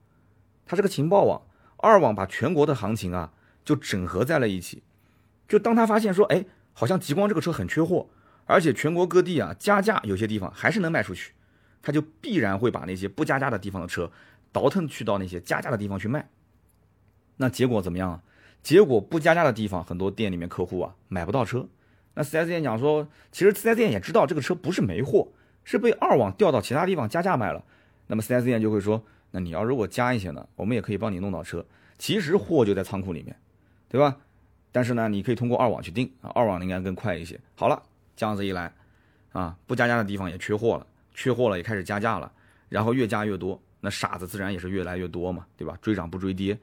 [0.65, 1.43] 它是个情报网。
[1.77, 3.31] 二网把全国的行情啊
[3.63, 4.81] 就整合在了一起。
[5.47, 8.07] 就当他发现说，哎，好像极光这个车很缺货，
[8.45, 11.33] 而且全国各地啊加价，有些地方还是能卖出去，
[11.83, 14.11] 他就必然会把那些不加价的地方的车
[14.53, 16.29] 倒腾去到那些加价的地方去卖。
[17.35, 18.23] 那结果怎么样啊？
[18.61, 21.67] 结果不加价的地方，很多店里面客户啊买不到车。
[22.13, 25.27] 那 4S 店讲说，其实 4S 店也知道这个车不是没货，
[25.65, 27.65] 是被二网调到其他地方加价卖了。
[28.07, 31.65] 那么 4S 店就会说，那你要如果加一些呢，我们也可以帮你弄到车。
[31.97, 33.35] 其实货就在仓库里面，
[33.89, 34.17] 对吧？
[34.71, 37.39] 但是呢，你可以通过二网去订啊，二网应该更快一些。
[37.55, 37.81] 好了，
[38.15, 38.73] 这样子一来，
[39.31, 42.31] 啊，不加价的地方也缺货了，缺货了也开始加价了，
[42.69, 45.77] 然后越加越多，那傻子自然也是越来越多嘛，对吧？
[45.79, 46.57] 追涨不追跌，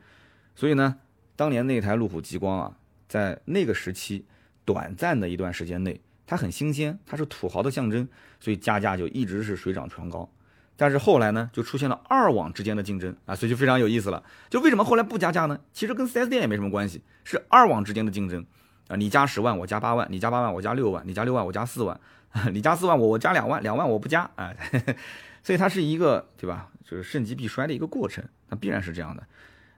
[0.56, 0.96] 所以呢，
[1.37, 4.26] 当年那台路虎极光啊，在那个时期。
[4.62, 8.06] 短暂的一段时间内，它很新鲜，它是土豪的象征，
[8.38, 10.30] 所以加价就一直是水涨船高。
[10.76, 14.22] 但是后来呢，就出现了二网之间的竞争啊，所以就非常有意思了。
[14.48, 15.59] 就为什么后来不加价呢？
[15.72, 18.46] 其实跟 4S 店也没什么关系，是二网之间的竞争
[18.87, 18.94] 啊。
[18.94, 21.98] 你加十万，我加八万；你加八万，我加六万；你加六万，我加四万；
[22.52, 24.54] 你加四万，我我加两万，两万我不加啊。
[25.42, 26.70] 所以它是一个对吧？
[26.85, 29.26] 就是盛极必衰的一个过程，那必然是这样的。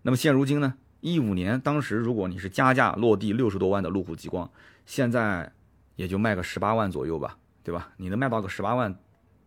[0.03, 0.75] 那么现如今呢？
[1.01, 4.51] 一五年当时如果你是加价落地六十多万的路虎极光。
[4.85, 5.53] 现在
[5.95, 7.91] 也就卖个十八万左右吧，对吧？
[7.97, 8.97] 你能卖到个十八万，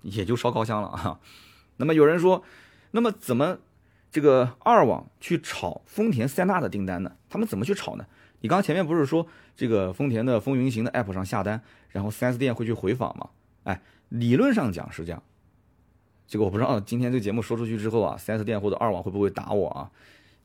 [0.01, 1.19] 也就烧高香了啊。
[1.77, 2.43] 那么有人说，
[2.91, 3.57] 那么怎么
[4.09, 7.17] 这个二网去炒丰田塞纳的订单呢？
[7.29, 8.05] 他们怎么去炒呢？
[8.39, 13.29] 你刚前面不是说这个丰田的风云行的 app 上下单，然后 4S 店会去回访吗？
[13.63, 15.21] 哎，理论上讲是这样。
[16.27, 19.91] 这个我不知道今天这个节目说出去之后啊，4S 店或者二网会不会打我啊？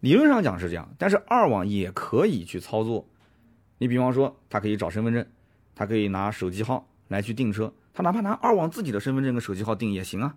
[0.00, 3.06] 理论上讲是这样，但是二网也可以去操作。
[3.78, 5.26] 你比方说，他可以找身份证，
[5.74, 10.36] 他可以拿手机号来去订车，他哪怕拿二网自己的身份证跟手机号订也行啊，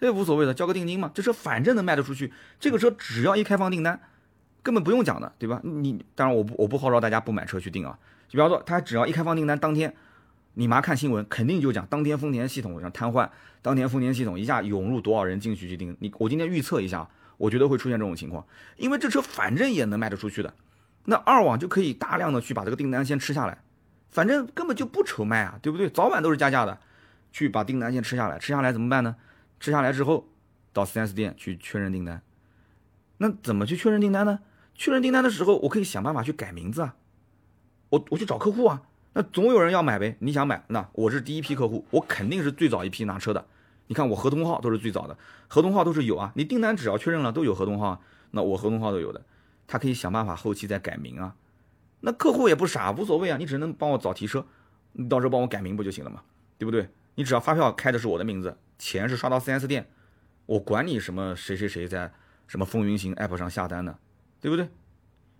[0.00, 2.32] 这无所谓的，交个定金嘛，这车反正能卖得出去。
[2.58, 4.00] 这个车只要一开放订单，
[4.62, 5.60] 根本不用讲的，对吧？
[5.64, 9.94] 你当然我不我不号召大家不买车去订啊，就比方说他只要一开放订单当天，
[10.58, 13.28] 你妈看新闻肯定就讲当天丰田系统上瘫痪，
[13.60, 18.46] 当天丰田系统一下涌入多少人进去去订，你我今天预测一下，我觉得会出现这种情况，
[18.78, 20.54] 因为这车反正也能卖得出去的。
[21.04, 23.62] 那二网就可以大量的去把这个订单先吃下来，
[24.08, 25.90] 反正根本就不愁卖啊，对不对？
[25.90, 26.78] 早晚都是加价的，
[27.30, 29.16] 去把订单先吃下来，吃下来怎么办呢？
[29.60, 30.26] 吃下来之后，
[30.72, 32.22] 到 4S 店去确认订单。
[33.18, 34.40] 那怎么去确认订单呢？
[34.74, 36.96] 确认订单的时候，我可以想办法去改名字啊，
[37.90, 38.82] 我我去找客户啊，
[39.16, 40.14] 那总有人要买呗。
[40.18, 43.46] 你想买，那我是第一批客户，我肯定是最早一批拿车的。
[43.86, 45.16] 你看我合同号都是最早的，
[45.48, 46.30] 合同号都是有啊。
[46.36, 48.02] 你订单只要确认了，都有合同号，
[48.32, 49.24] 那我合同号都有的。
[49.66, 51.34] 他可以想办法后期再改名啊，
[52.00, 54.44] 那客户也不傻，无所谓啊，你只能帮我找提车，
[54.92, 56.20] 你到时候帮我改名不就行了嘛，
[56.58, 56.90] 对不对？
[57.14, 59.88] 你只要发票开的是我的名字，钱是刷到 4S 店，
[60.44, 62.12] 我管你什么谁谁谁在
[62.46, 63.96] 什么风云行 app 上下单呢，
[64.42, 64.68] 对不对？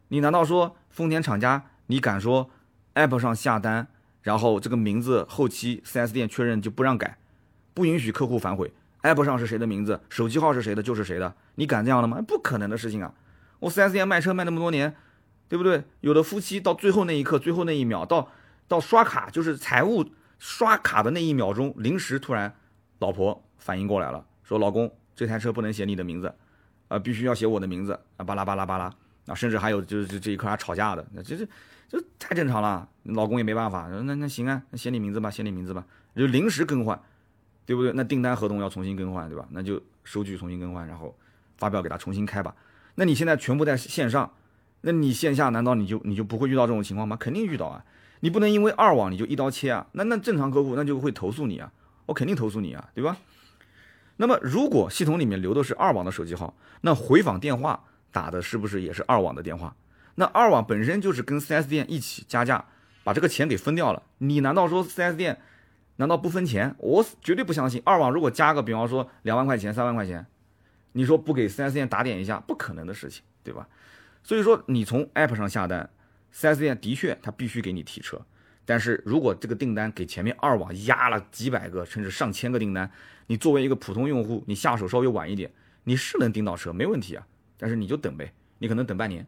[0.08, 2.48] 你难道说丰田厂家你敢说
[2.96, 3.86] app 上下单，
[4.22, 7.16] 然后这个名字后期 4S 店确认就不让改，
[7.72, 12.20] 不允许客户反悔，app 上是谁的名字，手机号是谁的就是谁的，你敢这样的吗？
[12.26, 13.14] 不可能的事情啊！
[13.60, 14.96] 我 4S 店卖车卖那么多年，
[15.48, 15.84] 对不对？
[16.00, 18.30] 有的夫妻到最后那一刻、最后那一秒，到
[18.66, 20.04] 到刷卡就是财务
[20.38, 22.54] 刷卡的那一秒钟，临时突然，
[22.98, 26.34] 老婆反应过来了，说：“老公，这台车不能写你的名字，
[26.88, 28.92] 啊，必须要写我的名字啊！”巴拉巴拉巴拉，
[29.26, 31.46] 啊，甚至还有就是这一块还吵架的，那这这
[31.88, 32.88] 这太正常了。
[33.04, 35.84] 老公也没办法，那那行啊，那写你名字吧，写你名字吧，
[36.16, 37.00] 就临时更换，
[37.64, 37.92] 对不对？
[37.92, 39.46] 那订单合同要重新更换，对吧？
[39.50, 41.16] 那就收据重新更换，然后
[41.56, 42.54] 发票给他重新开吧。
[42.96, 44.32] 那你现在全部在线上，
[44.80, 47.16] 那你线下难道你就你就不会遇到这种情况吗？
[47.16, 47.84] 肯定遇到啊！
[48.20, 49.86] 你不能因为二网你就一刀切啊！
[49.92, 51.70] 那那正常客户那就会投诉你啊！
[52.06, 53.18] 我肯定投诉你啊，对吧？
[54.16, 59.76] 那么如果系统里面留的是二网的手机号，那回访电话打的是不是也是二网的电话？
[60.16, 62.66] 那二网本身就是跟 4S 店一起加价，
[63.04, 64.02] 把这个钱给分掉了。
[64.18, 65.38] 你难道说 4S 店
[65.96, 66.74] 难道不分钱？
[66.78, 67.80] 我绝对不相信。
[67.84, 70.26] 二网如果加个比方说两万块钱、三万块钱。
[70.92, 73.68] 你说不给 4S 店打点一下，不可能的事情，对吧？
[74.22, 75.90] 所以说你从 App 上下单
[76.32, 78.24] ，4S 店的确他必须给你提车，
[78.64, 82.90] 但是如果这个订单给前面二网压了几百个甚至上千个订单，
[83.26, 85.50] 你作为一个普通用户，你下手稍微晚一点，
[85.84, 87.26] 你是能订到车，没问题啊。
[87.58, 89.26] 但是你就等呗，你可能等半年，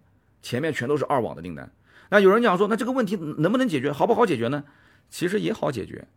[0.48, 1.70] 前面全都是二网的订单。
[2.08, 4.64] 那有人讲说，那这个问题能不能解决，好不好解决呢？
[5.10, 6.08] 其实也好解决。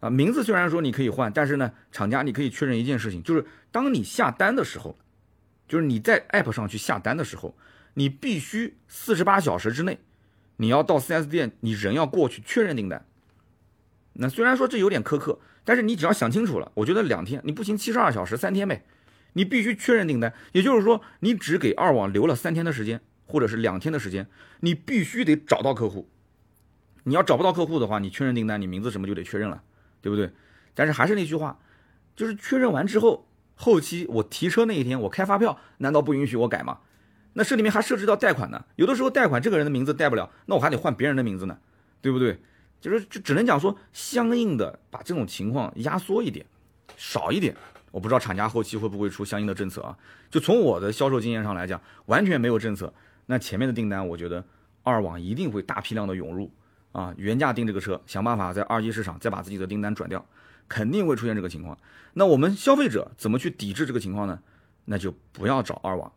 [0.00, 4.96] 啊，名字虽然说你可以换，但是呢，厂家你可以确认一件事情，就是当你下单的时候，
[5.68, 7.54] 就是你在 App 上去下单的时候，
[7.92, 9.98] 你必须四十八小时之内，
[10.56, 13.04] 你要到 4S 店，你人要过去确认订单。
[14.14, 18.82] 那虽然说这有点苛刻，但是你只要想清楚了，我觉得两天你不行，七十二小时三天呗，
[19.34, 24.26] 你必须确认订单，也就是说，你只给二网留了三天的时间，或者是两天的时间，
[24.60, 26.08] 你必须得找到客户。
[27.04, 29.62] 你要找不到客户的话，你确认订单，你名字什么就得确认了，
[30.00, 30.32] 对不对？
[30.74, 31.58] 但是还是那句话，
[32.16, 36.80] 就是确认完之后，后期我提车那一天，我开发票，难道不允许我改吗？
[37.34, 41.56] 那这里面还涉及到贷款呢，有的时候贷款这个人的名字贷不了，那我还得换别人的名字呢，
[42.00, 42.40] 对不对？
[42.80, 46.46] 就是就只能讲说，相应的把这种情况压缩一点，
[46.96, 47.56] 少一点。
[47.90, 49.96] 我不知道厂家后期会不会出相应的政策啊？
[50.30, 52.92] 就从我的销售经验上来讲，完全没有政策，
[53.28, 54.44] 那前面的订单，我觉得
[54.82, 56.50] 二网一定会大批量的涌入。
[56.92, 60.24] 啊，原价订这个车，想办法在二级市场再把自己的订单转掉，
[60.66, 61.78] 肯定会出现这个情况。
[62.14, 64.40] 那我们消费者怎么去抵制这个情况呢？
[64.86, 66.10] 那就不要找二网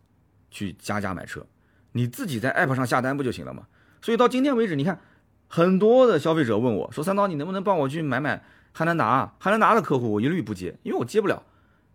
[0.50, 1.46] 去加价买车，
[1.92, 3.68] 你自己在 app 上下单不就行了吗？
[4.02, 4.98] 所以到今天为止，你看
[5.50, 9.36] 很多的消费者问我说：“三刀，你能不能帮我去买买汉兰达？
[9.40, 11.44] 汉兰达的客户我一律不接，因为我接不了，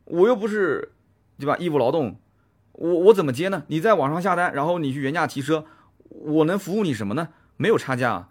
[0.04, 0.92] 我又不是
[1.38, 1.56] 对吧？
[1.56, 2.20] 义务劳动，
[2.76, 3.64] 我我怎么接呢？
[3.68, 5.66] 你在网上下单，然后你去原价提车，
[6.08, 7.28] 我能服务你什么呢？
[7.56, 8.28] 没有差价啊。”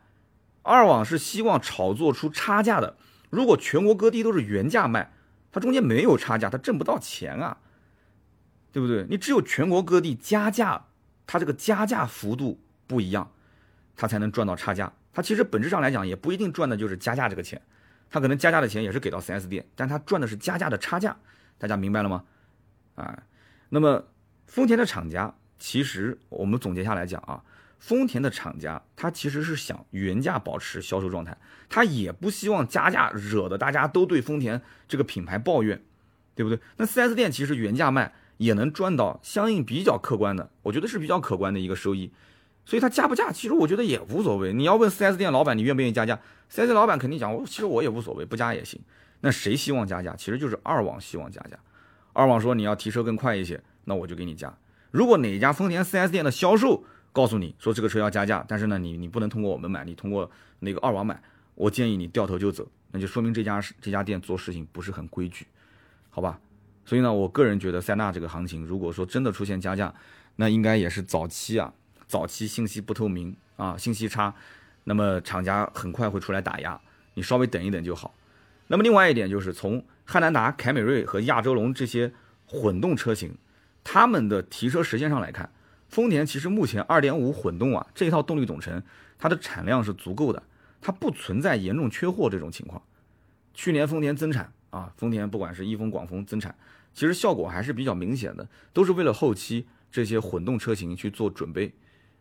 [0.62, 2.98] 二网是希望炒作出差价的，
[3.30, 5.12] 如果全国各地都是原价卖，
[5.52, 7.58] 它中间没有差价，它挣不到钱啊，
[8.72, 9.06] 对不对？
[9.10, 10.86] 你只有全国各地加价，
[11.28, 13.32] 它这个加价幅度不一样，
[13.96, 14.92] 它才能赚到差价。
[15.14, 17.62] 它其实本质上来讲也不一定赚的就是加价这个钱，
[18.10, 21.16] 它可能加价的钱也是给到 4S 店，但它赚的是加价的差价，
[21.58, 22.24] 大家明白了吗？
[22.96, 23.24] 啊，
[23.70, 24.04] 那么
[24.46, 27.44] 丰田的厂家其实我们总结下来讲啊。
[27.78, 31.38] 丰田的厂家，他其实是想原价保持销售状态，
[31.70, 35.80] 他也不希望加价，惹得大家都对丰田这个品牌抱怨，
[36.34, 36.60] 对不对？
[36.78, 42.12] 那 4S 店其实原价卖也能赚到相应比较客观的，我觉得是比较可观的一个收益，
[42.66, 44.52] 所以他加不加，其实我觉得也无所谓。
[44.52, 48.82] 你要问 4S 店老板，你愿不愿意加价？4S 店老板肯定讲，我其实我也无所谓，不加也行。
[49.20, 50.16] 那谁希望加价？
[50.16, 51.60] 其实就是二网希望加价。
[52.14, 54.56] 二网说你要提车更快一些，那我就给你加。
[54.92, 61.22] 如果哪家丰田 4S 店的销售，告诉你说这个车要加价，但是呢，你你不能通过我们买，你通过那个二网买。
[61.56, 65.48] 我建议你掉头就走，那就说明这家这家店做事情不是很规矩，
[66.10, 66.38] 好吧？
[66.84, 69.94] 所以呢，我个人觉得塞纳这个行情，如果说真的出现加价，
[70.36, 71.74] 那应该也是早期啊，
[72.08, 74.36] 早期信息不透明啊，信息差，
[74.84, 76.80] 那么厂家很快会出来打压，
[77.14, 78.14] 你稍微等一等就好。
[78.68, 82.12] 那么另外一点就是从汉兰达、凯美瑞和亚洲龙这些
[82.46, 83.34] 混动车型，
[83.86, 85.50] 他们的提车时间上来看。
[85.88, 88.84] 丰田其实目前2.5混动啊这一套动力总成，
[89.18, 90.44] 它的产量是足够的，
[90.82, 92.82] 它不存在严重缺货这种情况。
[93.54, 96.54] 去年丰田增产啊，丰田不管是一丰、广丰增产，
[96.94, 101.74] 其实效果还是比较明显的，都是为了后期这些混动车型去做准备。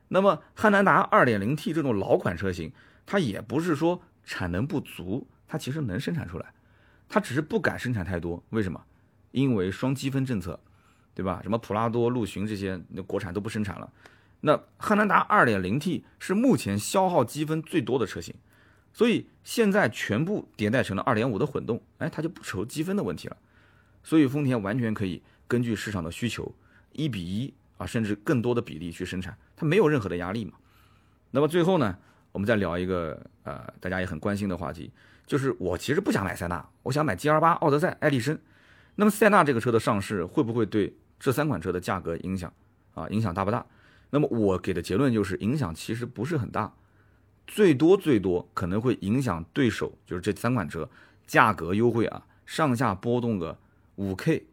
[0.09, 2.71] 那么汉兰达 2.0T 这种老款车型，
[3.07, 6.53] 它也不是说产能不足，它其实能生产出来，
[7.09, 8.45] 它只是不敢生产太多。
[8.51, 8.85] 为什么？
[9.33, 10.61] 因为双积分政策。
[11.15, 11.41] 对吧？
[11.43, 13.91] 什么普拉多、陆巡这些，那国产都不生产了。
[14.41, 18.35] 那汉兰达 2.0T 是目前消耗积分最多的车型，
[18.93, 23.37] 所以现在全部迭代成了2.5的混动，哎，它就不愁积分的问题了。
[24.03, 26.55] 所以丰田完全可以根据市场的需求，
[26.93, 30.53] 一比一啊，甚至更多的比例去生产，它没有任何的压力嘛。
[31.31, 31.97] 那么最后呢，
[32.33, 34.93] 我们再聊一个呃，大家也很关心的话题，
[35.27, 38.39] 就是我其实不想买塞纳，我想买 G28、奥德赛、爱丽绅。
[38.97, 42.53] 那么塞纳这个车的上市会不会对这三款车的价格影响
[42.95, 43.65] 啊，影响大不大？
[44.11, 46.73] 那么我给的结论就是影响其实不是很大，
[47.47, 50.89] 最多最多可能会影响对手，就是这三款车
[51.27, 53.59] 价格优惠啊，上下波动个
[53.97, 54.47] 五 K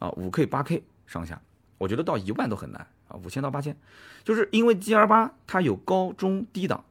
[0.00, 1.40] 啊，五 K 八 K 上下，
[1.78, 3.76] 我觉得到一万都很难啊，五千到八千，
[4.24, 6.84] 就是因为 G R 八它有高中低档，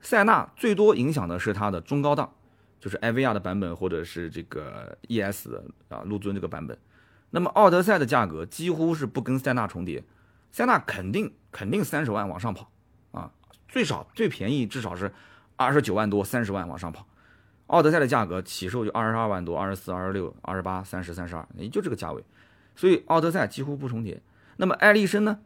[0.00, 2.32] 塞纳最多影响的是它的中高档，
[2.78, 6.78] 就是 i V R 的版本或者是这个 E S 的啊陆尊这个版本。
[7.30, 10.02] 那么奥德赛的价格几乎是不跟塞纳重叠，
[10.50, 12.70] 塞纳肯定肯定三十万往上跑，
[13.12, 13.30] 啊，
[13.68, 15.12] 最少最便宜至少是
[15.56, 17.06] 二十九万多三十万往上跑，
[17.66, 22.24] 奥德赛的价格起售就二十二万多二十四二十六二十八三十三十二也就这个价位，
[22.74, 24.22] 所以奥德赛几乎不重叠。
[24.56, 25.38] 那么爱丽绅呢？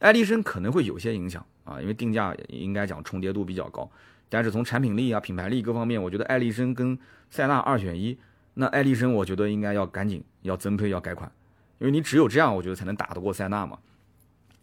[0.00, 3.90] 爱丽绅可能会有些影响啊，因为定价应该讲重叠度比较高，
[4.28, 6.98] 但是从产品力啊品牌力各方面，我觉得爱丽绅跟
[7.30, 8.18] 塞纳二选一。
[8.54, 11.30] 那艾力绅，我觉得应该要赶紧要增配要改款，
[11.78, 13.78] 因为你只有这样，我觉得才能打得过塞纳嘛。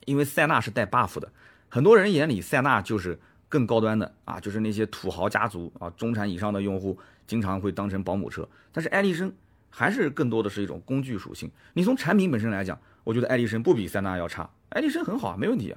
[0.05, 1.31] 因为塞纳是带 buff 的，
[1.69, 8.47] 很多人眼里塞纳就是更高端的啊，就是那些土豪家族啊，中产以上的用户经常会当成保姆车。
[8.71, 9.31] 但是艾力绅
[9.69, 11.51] 还是更多的是一种工具属性。
[11.73, 15.75] 你从产品本身来讲，我觉得艾力绅不比塞纳要差，艾力绅很好啊，没问题。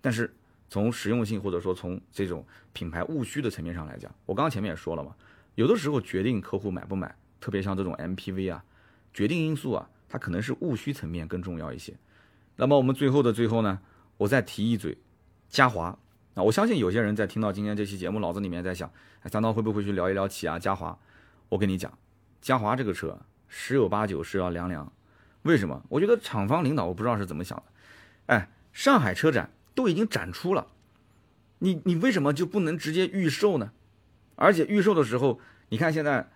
[0.00, 0.34] 但是
[0.68, 5.14] 从实用性或者说从这种品牌务虚的层面上来讲，我刚刚前面也说了嘛。
[5.54, 8.64] 有的时候决定客户买不买，特别像这种 MPV 啊，
[9.12, 11.94] 决定因素啊，它可能是务虚层面更重要一些。
[12.56, 13.80] 那么我们最后的最后呢，
[14.16, 14.96] 我再提一嘴，
[15.48, 15.98] 嘉华
[16.34, 18.90] 啊，我相信有些人在听到今天这期节目，脑子里面在想，
[19.20, 20.98] 哎，三刀会不会去聊一聊起亚嘉华？
[21.50, 21.92] 我跟你讲，
[22.40, 24.90] 嘉华这个车十有八九是要凉凉。
[25.42, 25.82] 为什么？
[25.88, 27.64] 我觉得厂方领导我不知道是怎么想的，
[28.26, 30.68] 哎，上海车展都已经展出了，
[31.58, 33.72] 你你为什么就不能直接预售呢？
[34.42, 35.38] 而且预售的时候，
[35.68, 36.28] 你看现在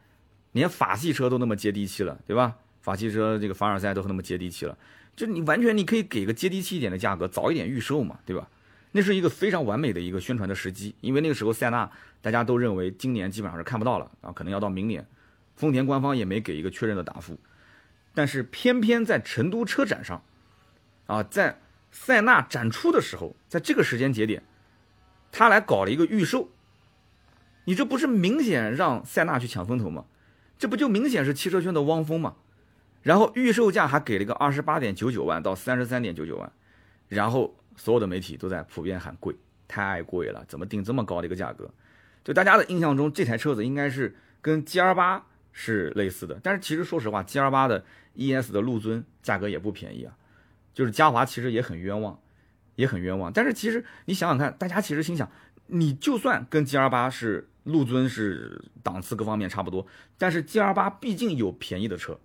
[0.52, 2.56] 连法系车都那么接地气了，对吧？
[2.80, 4.78] 法系车这个凡尔赛都那么接地气了，
[5.16, 8.48] 就你完全你可以给个接地气一点的价格，早一点预售嘛，对吧？
[8.92, 11.90] 那是一个非常完美的一个宣传的时机，因为那个时候塞纳
[12.22, 15.04] 大家都认为今年基本上是看不到了啊，可能要到明年，
[15.56, 17.36] 丰田官方也没给一个确认的答复。
[18.14, 20.22] 但是偏偏在成都车展上，
[21.06, 24.44] 啊，在塞纳展出的时候，在这个时间节点，
[25.32, 26.48] 他来搞了一个预售，
[27.66, 30.06] 你这不是明显让塞纳去抢风头吗？
[30.58, 32.34] 这不就明显是汽车圈的汪峰吗？
[33.02, 36.50] 然后预售价还给了个二十八点九九万到三十三点九九万，
[37.08, 39.36] 然后所有的媒体都在普遍喊贵，
[39.68, 41.70] 太贵了，怎么定这么高的一个价格？
[42.24, 47.84] 就大家的印象中，这台车子应该是跟 G R 八是类似的，但是其实说实话，G R 八的。
[48.18, 50.16] E.S 的陆尊价格也不便宜啊，
[50.72, 52.18] 就是嘉华其实也很冤枉，
[52.76, 53.30] 也很冤枉。
[53.30, 55.30] 但是其实你想想看，大家其实心想，
[55.66, 59.86] 你就算跟 G.R 八是陆尊是档次各方面差不多，
[60.16, 62.18] 但是 G.R 八毕竟有便宜的车，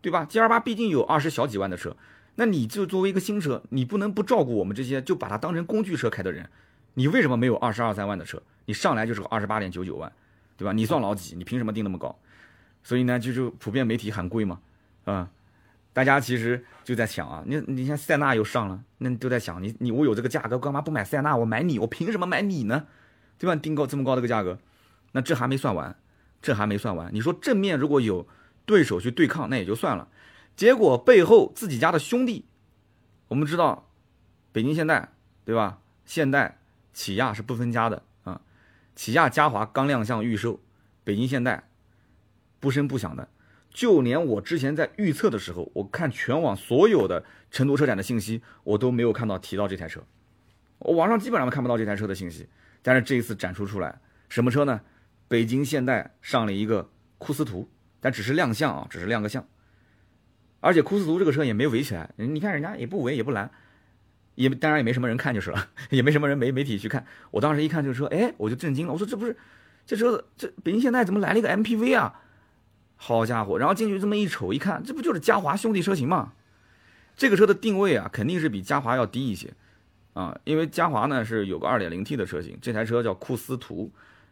[0.00, 1.94] 对吧？G.R 八毕竟有二十小几万的车，
[2.36, 6.48] 那你就作为一个新车，你不能不照顾我们这些就把它当成工具车开的人。
[6.94, 8.42] 你为什么没有二十二三万的车？
[8.64, 10.10] 你上来就是个二十八点九九万，
[10.56, 10.72] 对吧？
[10.72, 11.36] 你算老几？
[11.36, 12.18] 你凭什么定那么高？
[12.82, 14.60] 所以呢，就就普遍媒体喊贵嘛。
[15.04, 15.28] 啊，
[15.92, 21.36] 大家其实就在想啊，你你像塞纳又上了，那你就在想你你我有这个价格，干嘛不买塞纳？
[21.36, 22.86] 我买你，我凭什么买你呢？
[23.38, 23.56] 对吧？
[23.56, 24.58] 定高这么高的个价格，
[25.12, 25.96] 那这还没算完，
[26.40, 27.12] 这还没算完。
[27.12, 28.26] 你说正面如果有
[28.64, 30.08] 对手去对抗，那也就算了，
[30.54, 32.44] 结果背后自己家的兄弟，
[33.28, 33.88] 我们知道，
[34.52, 35.12] 北京现代
[35.44, 35.80] 对吧？
[36.04, 36.58] 现代、
[36.92, 38.40] 起亚是不分家的啊。
[38.94, 40.60] 起亚嘉华刚亮相预售，
[41.04, 41.68] 北京现代
[42.60, 43.28] 不声不响的。
[43.70, 50.02] 就连我之前在预测的时候，我看全网所有的成都车展的信息，我都没有看到提到这台车，
[50.78, 52.46] 我网上基本上看不到这台车的信息。
[52.82, 54.80] 但是这一次展出出来，什么车呢？
[55.28, 57.70] 北京现代上了一个库斯图，
[58.00, 59.46] 但只是亮相啊，只是亮个相。
[60.60, 63.50] 而且库斯图这个车也没围起来，你看人家也不围也不拦，
[64.34, 67.06] 也当然也没什么人看就是了， 也没什么人媒媒体去看。
[67.30, 69.36] 我当时一看这个车，哎，我就震惊了，我说这不是
[69.86, 72.20] 这车子，这北京现代怎么来了一个 MPV 啊？
[72.96, 76.34] 好家伙，然后进去这么一瞅一看，这不就是嘉华兄弟车型吗？
[77.16, 79.52] 这个车的定位啊，肯定是比嘉华要低一些
[80.12, 83.90] 啊，因为嘉华呢是有个 2.0T 的车型，这台车叫库斯图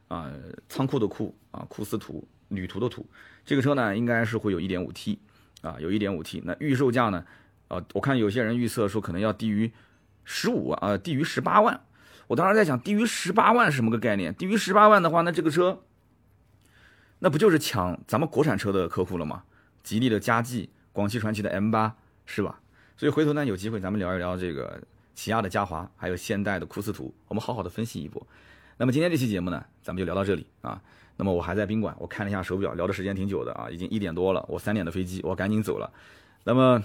[0.09, 0.31] 啊，
[0.69, 3.07] 仓库的库啊，库斯图，旅途的途，
[3.45, 5.19] 这个车呢应该是会有 1.5T
[5.63, 7.25] 啊，有 1.5T，那预售价呢，
[7.69, 9.73] 啊，我看有些人预测说可能要低于
[10.25, 11.81] 十五万啊，低于十八万，
[12.27, 14.35] 我当时在想，低于十八万是什么个概念？
[14.35, 15.83] 低于十八万的话，那这个车。
[17.23, 19.43] 那不就是抢咱们国产车的客户了吗？
[19.83, 22.61] 吉利的嘉际，广汽传祺的 M 八，是吧？
[22.97, 24.83] 所以回头呢，有机会咱们聊一聊这个
[25.21, 28.27] 起亚的嘉华，还有现代的库斯图，我们好好的分析一波。
[28.79, 30.81] 那么今天这期节目呢，咱们就聊到这里啊。
[31.19, 34.43] 那么我还在宾馆，我看了一下手表，聊的时间挺久的啊，已经一点多了。
[34.49, 35.93] 我三点的飞机，我赶紧走了。
[36.45, 36.83] 那么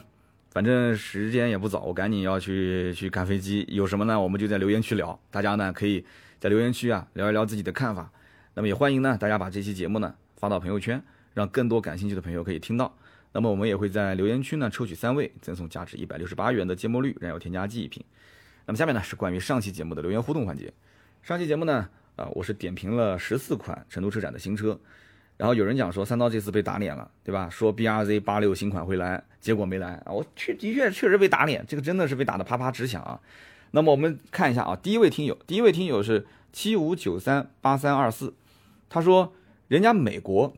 [0.49, 3.65] 反正时间也不早，我赶紧要去去赶飞机。
[3.69, 4.19] 有什么呢？
[4.19, 6.05] 我们就在留言区聊，大家呢可以
[6.37, 8.11] 在留言区啊聊一聊自己的看法。
[8.53, 10.13] 那么也欢迎呢大家把这期节目呢。
[10.35, 11.01] 发到朋友圈，
[11.33, 12.93] 让更多感兴趣的朋友可以听到。
[13.37, 18.01] 那么我们也会在留言区呢抽取三位，赠送价值一百六十八元的芥末绿燃油添加剂一瓶。
[18.65, 20.71] 那么下面呢是关于上期节目的留言互动环节。
[21.21, 24.79] 上期节目呢，啊，我是点评了十四款成都车展的新车，
[25.35, 27.49] 然后有人讲说三刀这次被打脸了，对吧？
[27.49, 30.13] 说 B R Z 八六新款会来，结果没来啊。
[30.13, 33.19] 我确的确确实被打脸，这个真的是被打的啪啪直响啊。
[33.71, 38.33] 那么我们看一下啊，第一位听友，第一位听友是七五九三八三二四，
[38.87, 39.33] 他说。
[39.67, 40.53] 人家美国，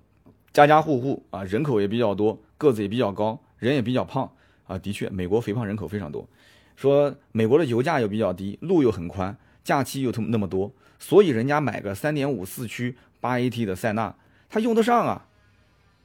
[0.58, 4.28] 家家户户啊，人口也比较多，个子也比较高，人也比较胖
[4.66, 4.76] 啊。
[4.80, 6.28] 的确，美国肥胖人口非常多。
[6.76, 14.16] 说美国的油价又比较低，路又很宽，假期又那么多，所以人家买个三点五四驱八 AT 的塞纳，
[14.50, 15.28] 他用得上啊，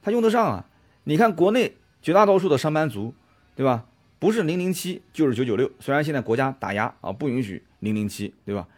[0.03, 0.67] 他用得上啊。
[1.05, 3.15] 你看国内绝大多数的上班族，
[3.57, 3.87] 对吧？
[4.19, 8.69] 不是零零七就是九九六，虽然现在国家打压啊，不允许零零七，对吧？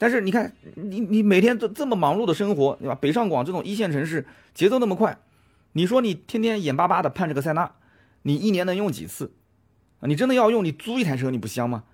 [0.00, 2.94] 但是你看，你你每天都这么忙碌的生活，对吧？
[2.94, 4.24] 北上广这种一线城市
[4.54, 5.18] 节奏那么快，
[5.72, 7.70] 你说你天天眼巴巴的盼着个塞纳，
[8.22, 9.30] 你一年能用几次？
[10.00, 11.84] 啊，你真的要用，你租一台车你不香吗？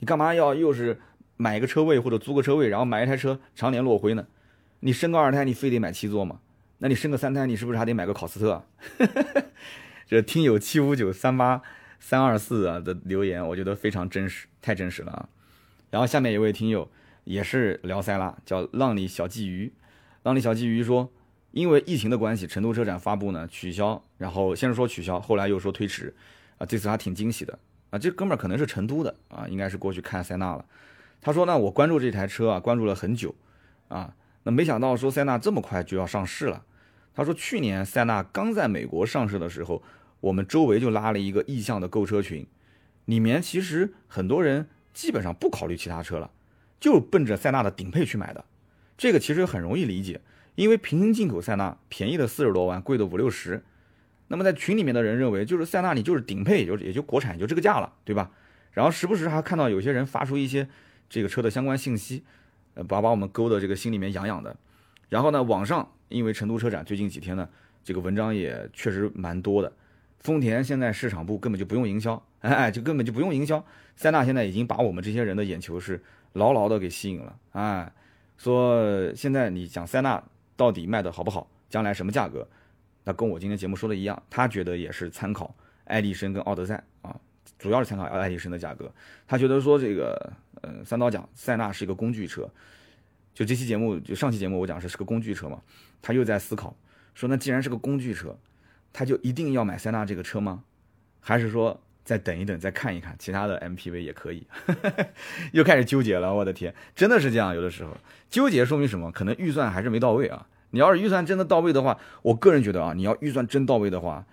[0.00, 1.00] 你干嘛要又是
[1.38, 4.26] 买一个车位或者租个车位，然后买一台车常年落灰呢？
[4.80, 6.40] 你生个二胎你非得买七座吗？
[6.80, 8.62] 那你生个三胎你是不是还得买个考斯特？
[10.06, 11.62] 这听友七五九三八
[11.98, 15.28] 三二四啊的留言，我觉得非常真实，太真实了啊。
[15.88, 16.90] 然后下面一位听友
[17.24, 19.72] 也是聊塞纳，叫浪里小鲫鱼。
[20.22, 21.10] 浪里小鲫鱼说，
[21.50, 26.14] 因为疫情的关系，成都车展发布呢取消，然后先是说取消，后来又说推迟，
[26.58, 27.58] 啊，这次还挺惊喜的
[27.90, 27.98] 啊。
[27.98, 30.64] 这哥们儿可能是成都的啊，应该是过去看塞纳了。
[31.20, 33.34] 他说呢，我关注这台车啊，关注了很久
[33.88, 34.14] 啊，
[34.44, 36.64] 那没想到说塞纳这么快就要上市了。
[37.14, 39.82] 他说去年塞纳刚在美国上市的时候，
[40.20, 42.46] 我们周围就拉了一个意向的购车群，
[43.06, 44.68] 里面其实很多人。
[44.94, 46.30] 基本上不考虑其他车了，
[46.84, 48.44] 就奔着塞纳的顶配去买的。
[48.98, 50.20] 这个其实很容易理解，
[50.54, 53.64] 因为平行进口塞纳便宜的四十多万，贵的五六十。
[54.28, 58.30] 那么在群里面的人认为，就是塞纳你就是顶配，也就也就国产就这个价了，对吧？
[58.72, 60.68] 然后时不时还看到有些人发出一些
[61.08, 62.22] 这个车的相关信息，
[62.74, 64.54] 呃，把把我们勾的这个心里面痒痒的。
[65.08, 67.48] 然后呢，网上因为成都车展最近几天呢，
[67.82, 69.72] 这个文章也确实蛮多的。
[70.18, 73.64] 丰田现在市场部根本就不用营销，哎，就根本就不用营销。
[73.96, 76.02] 塞纳现在已经把我们这些人的眼球是
[76.34, 77.92] 牢牢的给吸引了，哎，
[78.36, 80.22] 说现在你讲塞纳
[80.54, 82.46] 到底卖的好不好，将来什么价格，
[83.02, 85.52] 那跟我今天节目说的一样，他觉得也是参考
[85.84, 87.18] 爱迪生跟奥德赛啊，
[87.58, 88.92] 主要是参考爱迪生的价格。
[89.26, 90.32] 他觉得说这个，
[90.62, 92.48] 呃，三刀讲塞纳是一个工具车，
[93.32, 95.60] 就这期节目就上期节目我讲是是个工具车嘛，
[96.00, 96.76] 他又在思考
[97.14, 98.36] 说，那既然是个工具车。
[98.96, 100.62] 他就一定要买塞纳这个车吗？
[101.18, 104.46] 还是说再等一等，再看一看其他的 MPV 也可以？
[105.52, 107.54] 又开始纠结了，我的天，真的是这样。
[107.54, 107.96] 有的时候
[108.28, 109.10] 纠结说明什么？
[109.10, 110.46] 可能预算还是没到位啊。
[110.70, 114.24] 你要是预算真的到位的话，我个人觉得啊，你要预算真到位的话，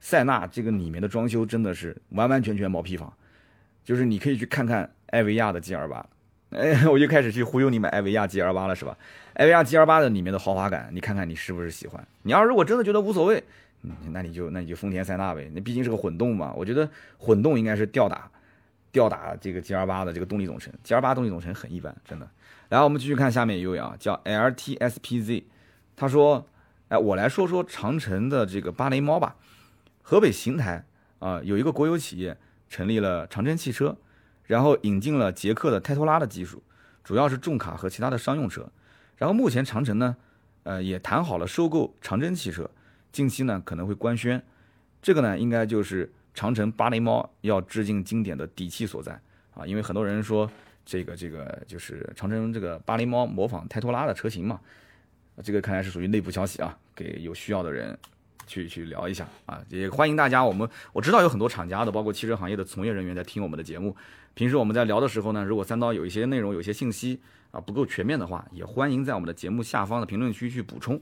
[0.00, 3.12] 塞纳这个里面的装修真的是完完全全毛坯房。
[3.84, 6.06] 就是你可以去看看艾维亚的 G L 八，
[6.50, 8.96] 哎， 我就开始去忽悠你买艾维亚 G L 八了，是吧？
[9.34, 12.04] 艾维亚 G L 八的里面的豪华感，你看看你是不是喜欢？
[12.22, 13.42] 你要如果真的觉得无所谓。
[13.82, 16.52] 嗯，那你就那你就丰田塞纳呗，那毕竟是个混动嘛。
[16.54, 18.30] 我觉得混动应该是吊打，
[18.92, 20.70] 吊打这个 G R 八的这个动力总成。
[20.82, 22.28] G R 八动力总成很一般，真的。
[22.68, 25.44] 然后我们继续看下面一位啊，叫 L T S P Z，
[25.96, 26.46] 他说，
[26.88, 29.36] 哎，我来说说长城的这个芭蕾猫吧。
[30.02, 30.84] 河北邢台
[31.18, 32.36] 啊，有一个国有企业
[32.68, 33.96] 成立了长城汽车，
[34.44, 36.62] 然后引进了捷克的泰托拉的技术，
[37.02, 38.70] 主要是重卡和其他的商用车。
[39.16, 40.16] 然后目前长城呢，
[40.64, 42.70] 呃，也谈好了收购长征汽车。
[43.12, 44.42] 近期呢可能会官宣，
[45.02, 49.20] 这个呢应该就是长城芭蕾猫要致敬经典的底气所在。
[49.54, 50.50] 啊，因为很多人说
[50.86, 54.60] 这个这个就是长城这个芭蕾猫模仿泰托拉的车型嘛，
[55.42, 57.98] 这个看来是属于内部消息啊，给有需要的人
[58.46, 59.26] 去去聊一下。
[59.44, 63.94] 啊，也欢迎大家，我们我知道有很多厂家的，包括汽车行业的从业人员在听我们的节目，
[64.34, 71.00] 平时我们在聊的时候呢，如果三刀有一些内容、有些信息啊不够全面的话，也欢迎在我们的节目下方的评论区去补充。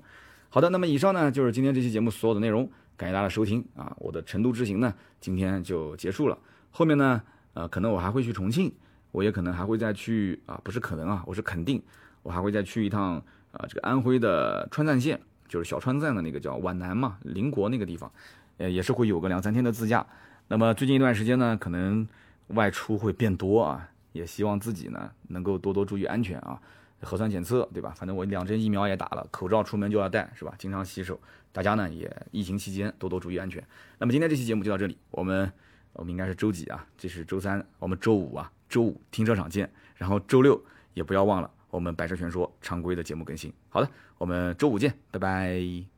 [0.50, 3.94] 好的，那么以上呢就是今天这期节目所有的内容，感谢大家的收听啊！
[3.98, 6.38] 我的成都之行呢，今天就结束了。
[6.70, 7.20] 后面呢，
[7.52, 8.72] 呃，可能我还会去重庆，
[9.12, 11.82] 我也可能还会再去啊，不是可能啊，我是肯定，
[12.22, 13.22] 我还会再去一趟
[13.52, 18.10] 啊，这个安徽的川藏线，就是小川藏的那个叫皖南嘛，邻国那个地方，
[18.56, 20.04] 呃，也是会有个两三天的自驾。
[20.48, 22.08] 那么最近一段时间呢，可能
[22.48, 26.58] 外出会变多啊，也希望自己呢能够多多注意安全啊。
[27.00, 27.94] 核酸检测，对吧？
[27.96, 30.54] 反正我两针疫苗也打了，口罩出门就要戴，是吧？
[30.58, 31.20] 经常洗手，
[31.52, 33.64] 大家呢也疫情期间多多注意安全。
[33.98, 35.50] 那么今天这期节目就到这里，我们
[35.92, 36.86] 我们应该是周几啊？
[36.96, 39.70] 这是周三，我们周五啊，周五停车场见。
[39.96, 40.60] 然后周六
[40.94, 43.52] 也不要忘了我们百车全说常规的节目更新。
[43.68, 45.97] 好的，我们周五见，拜拜。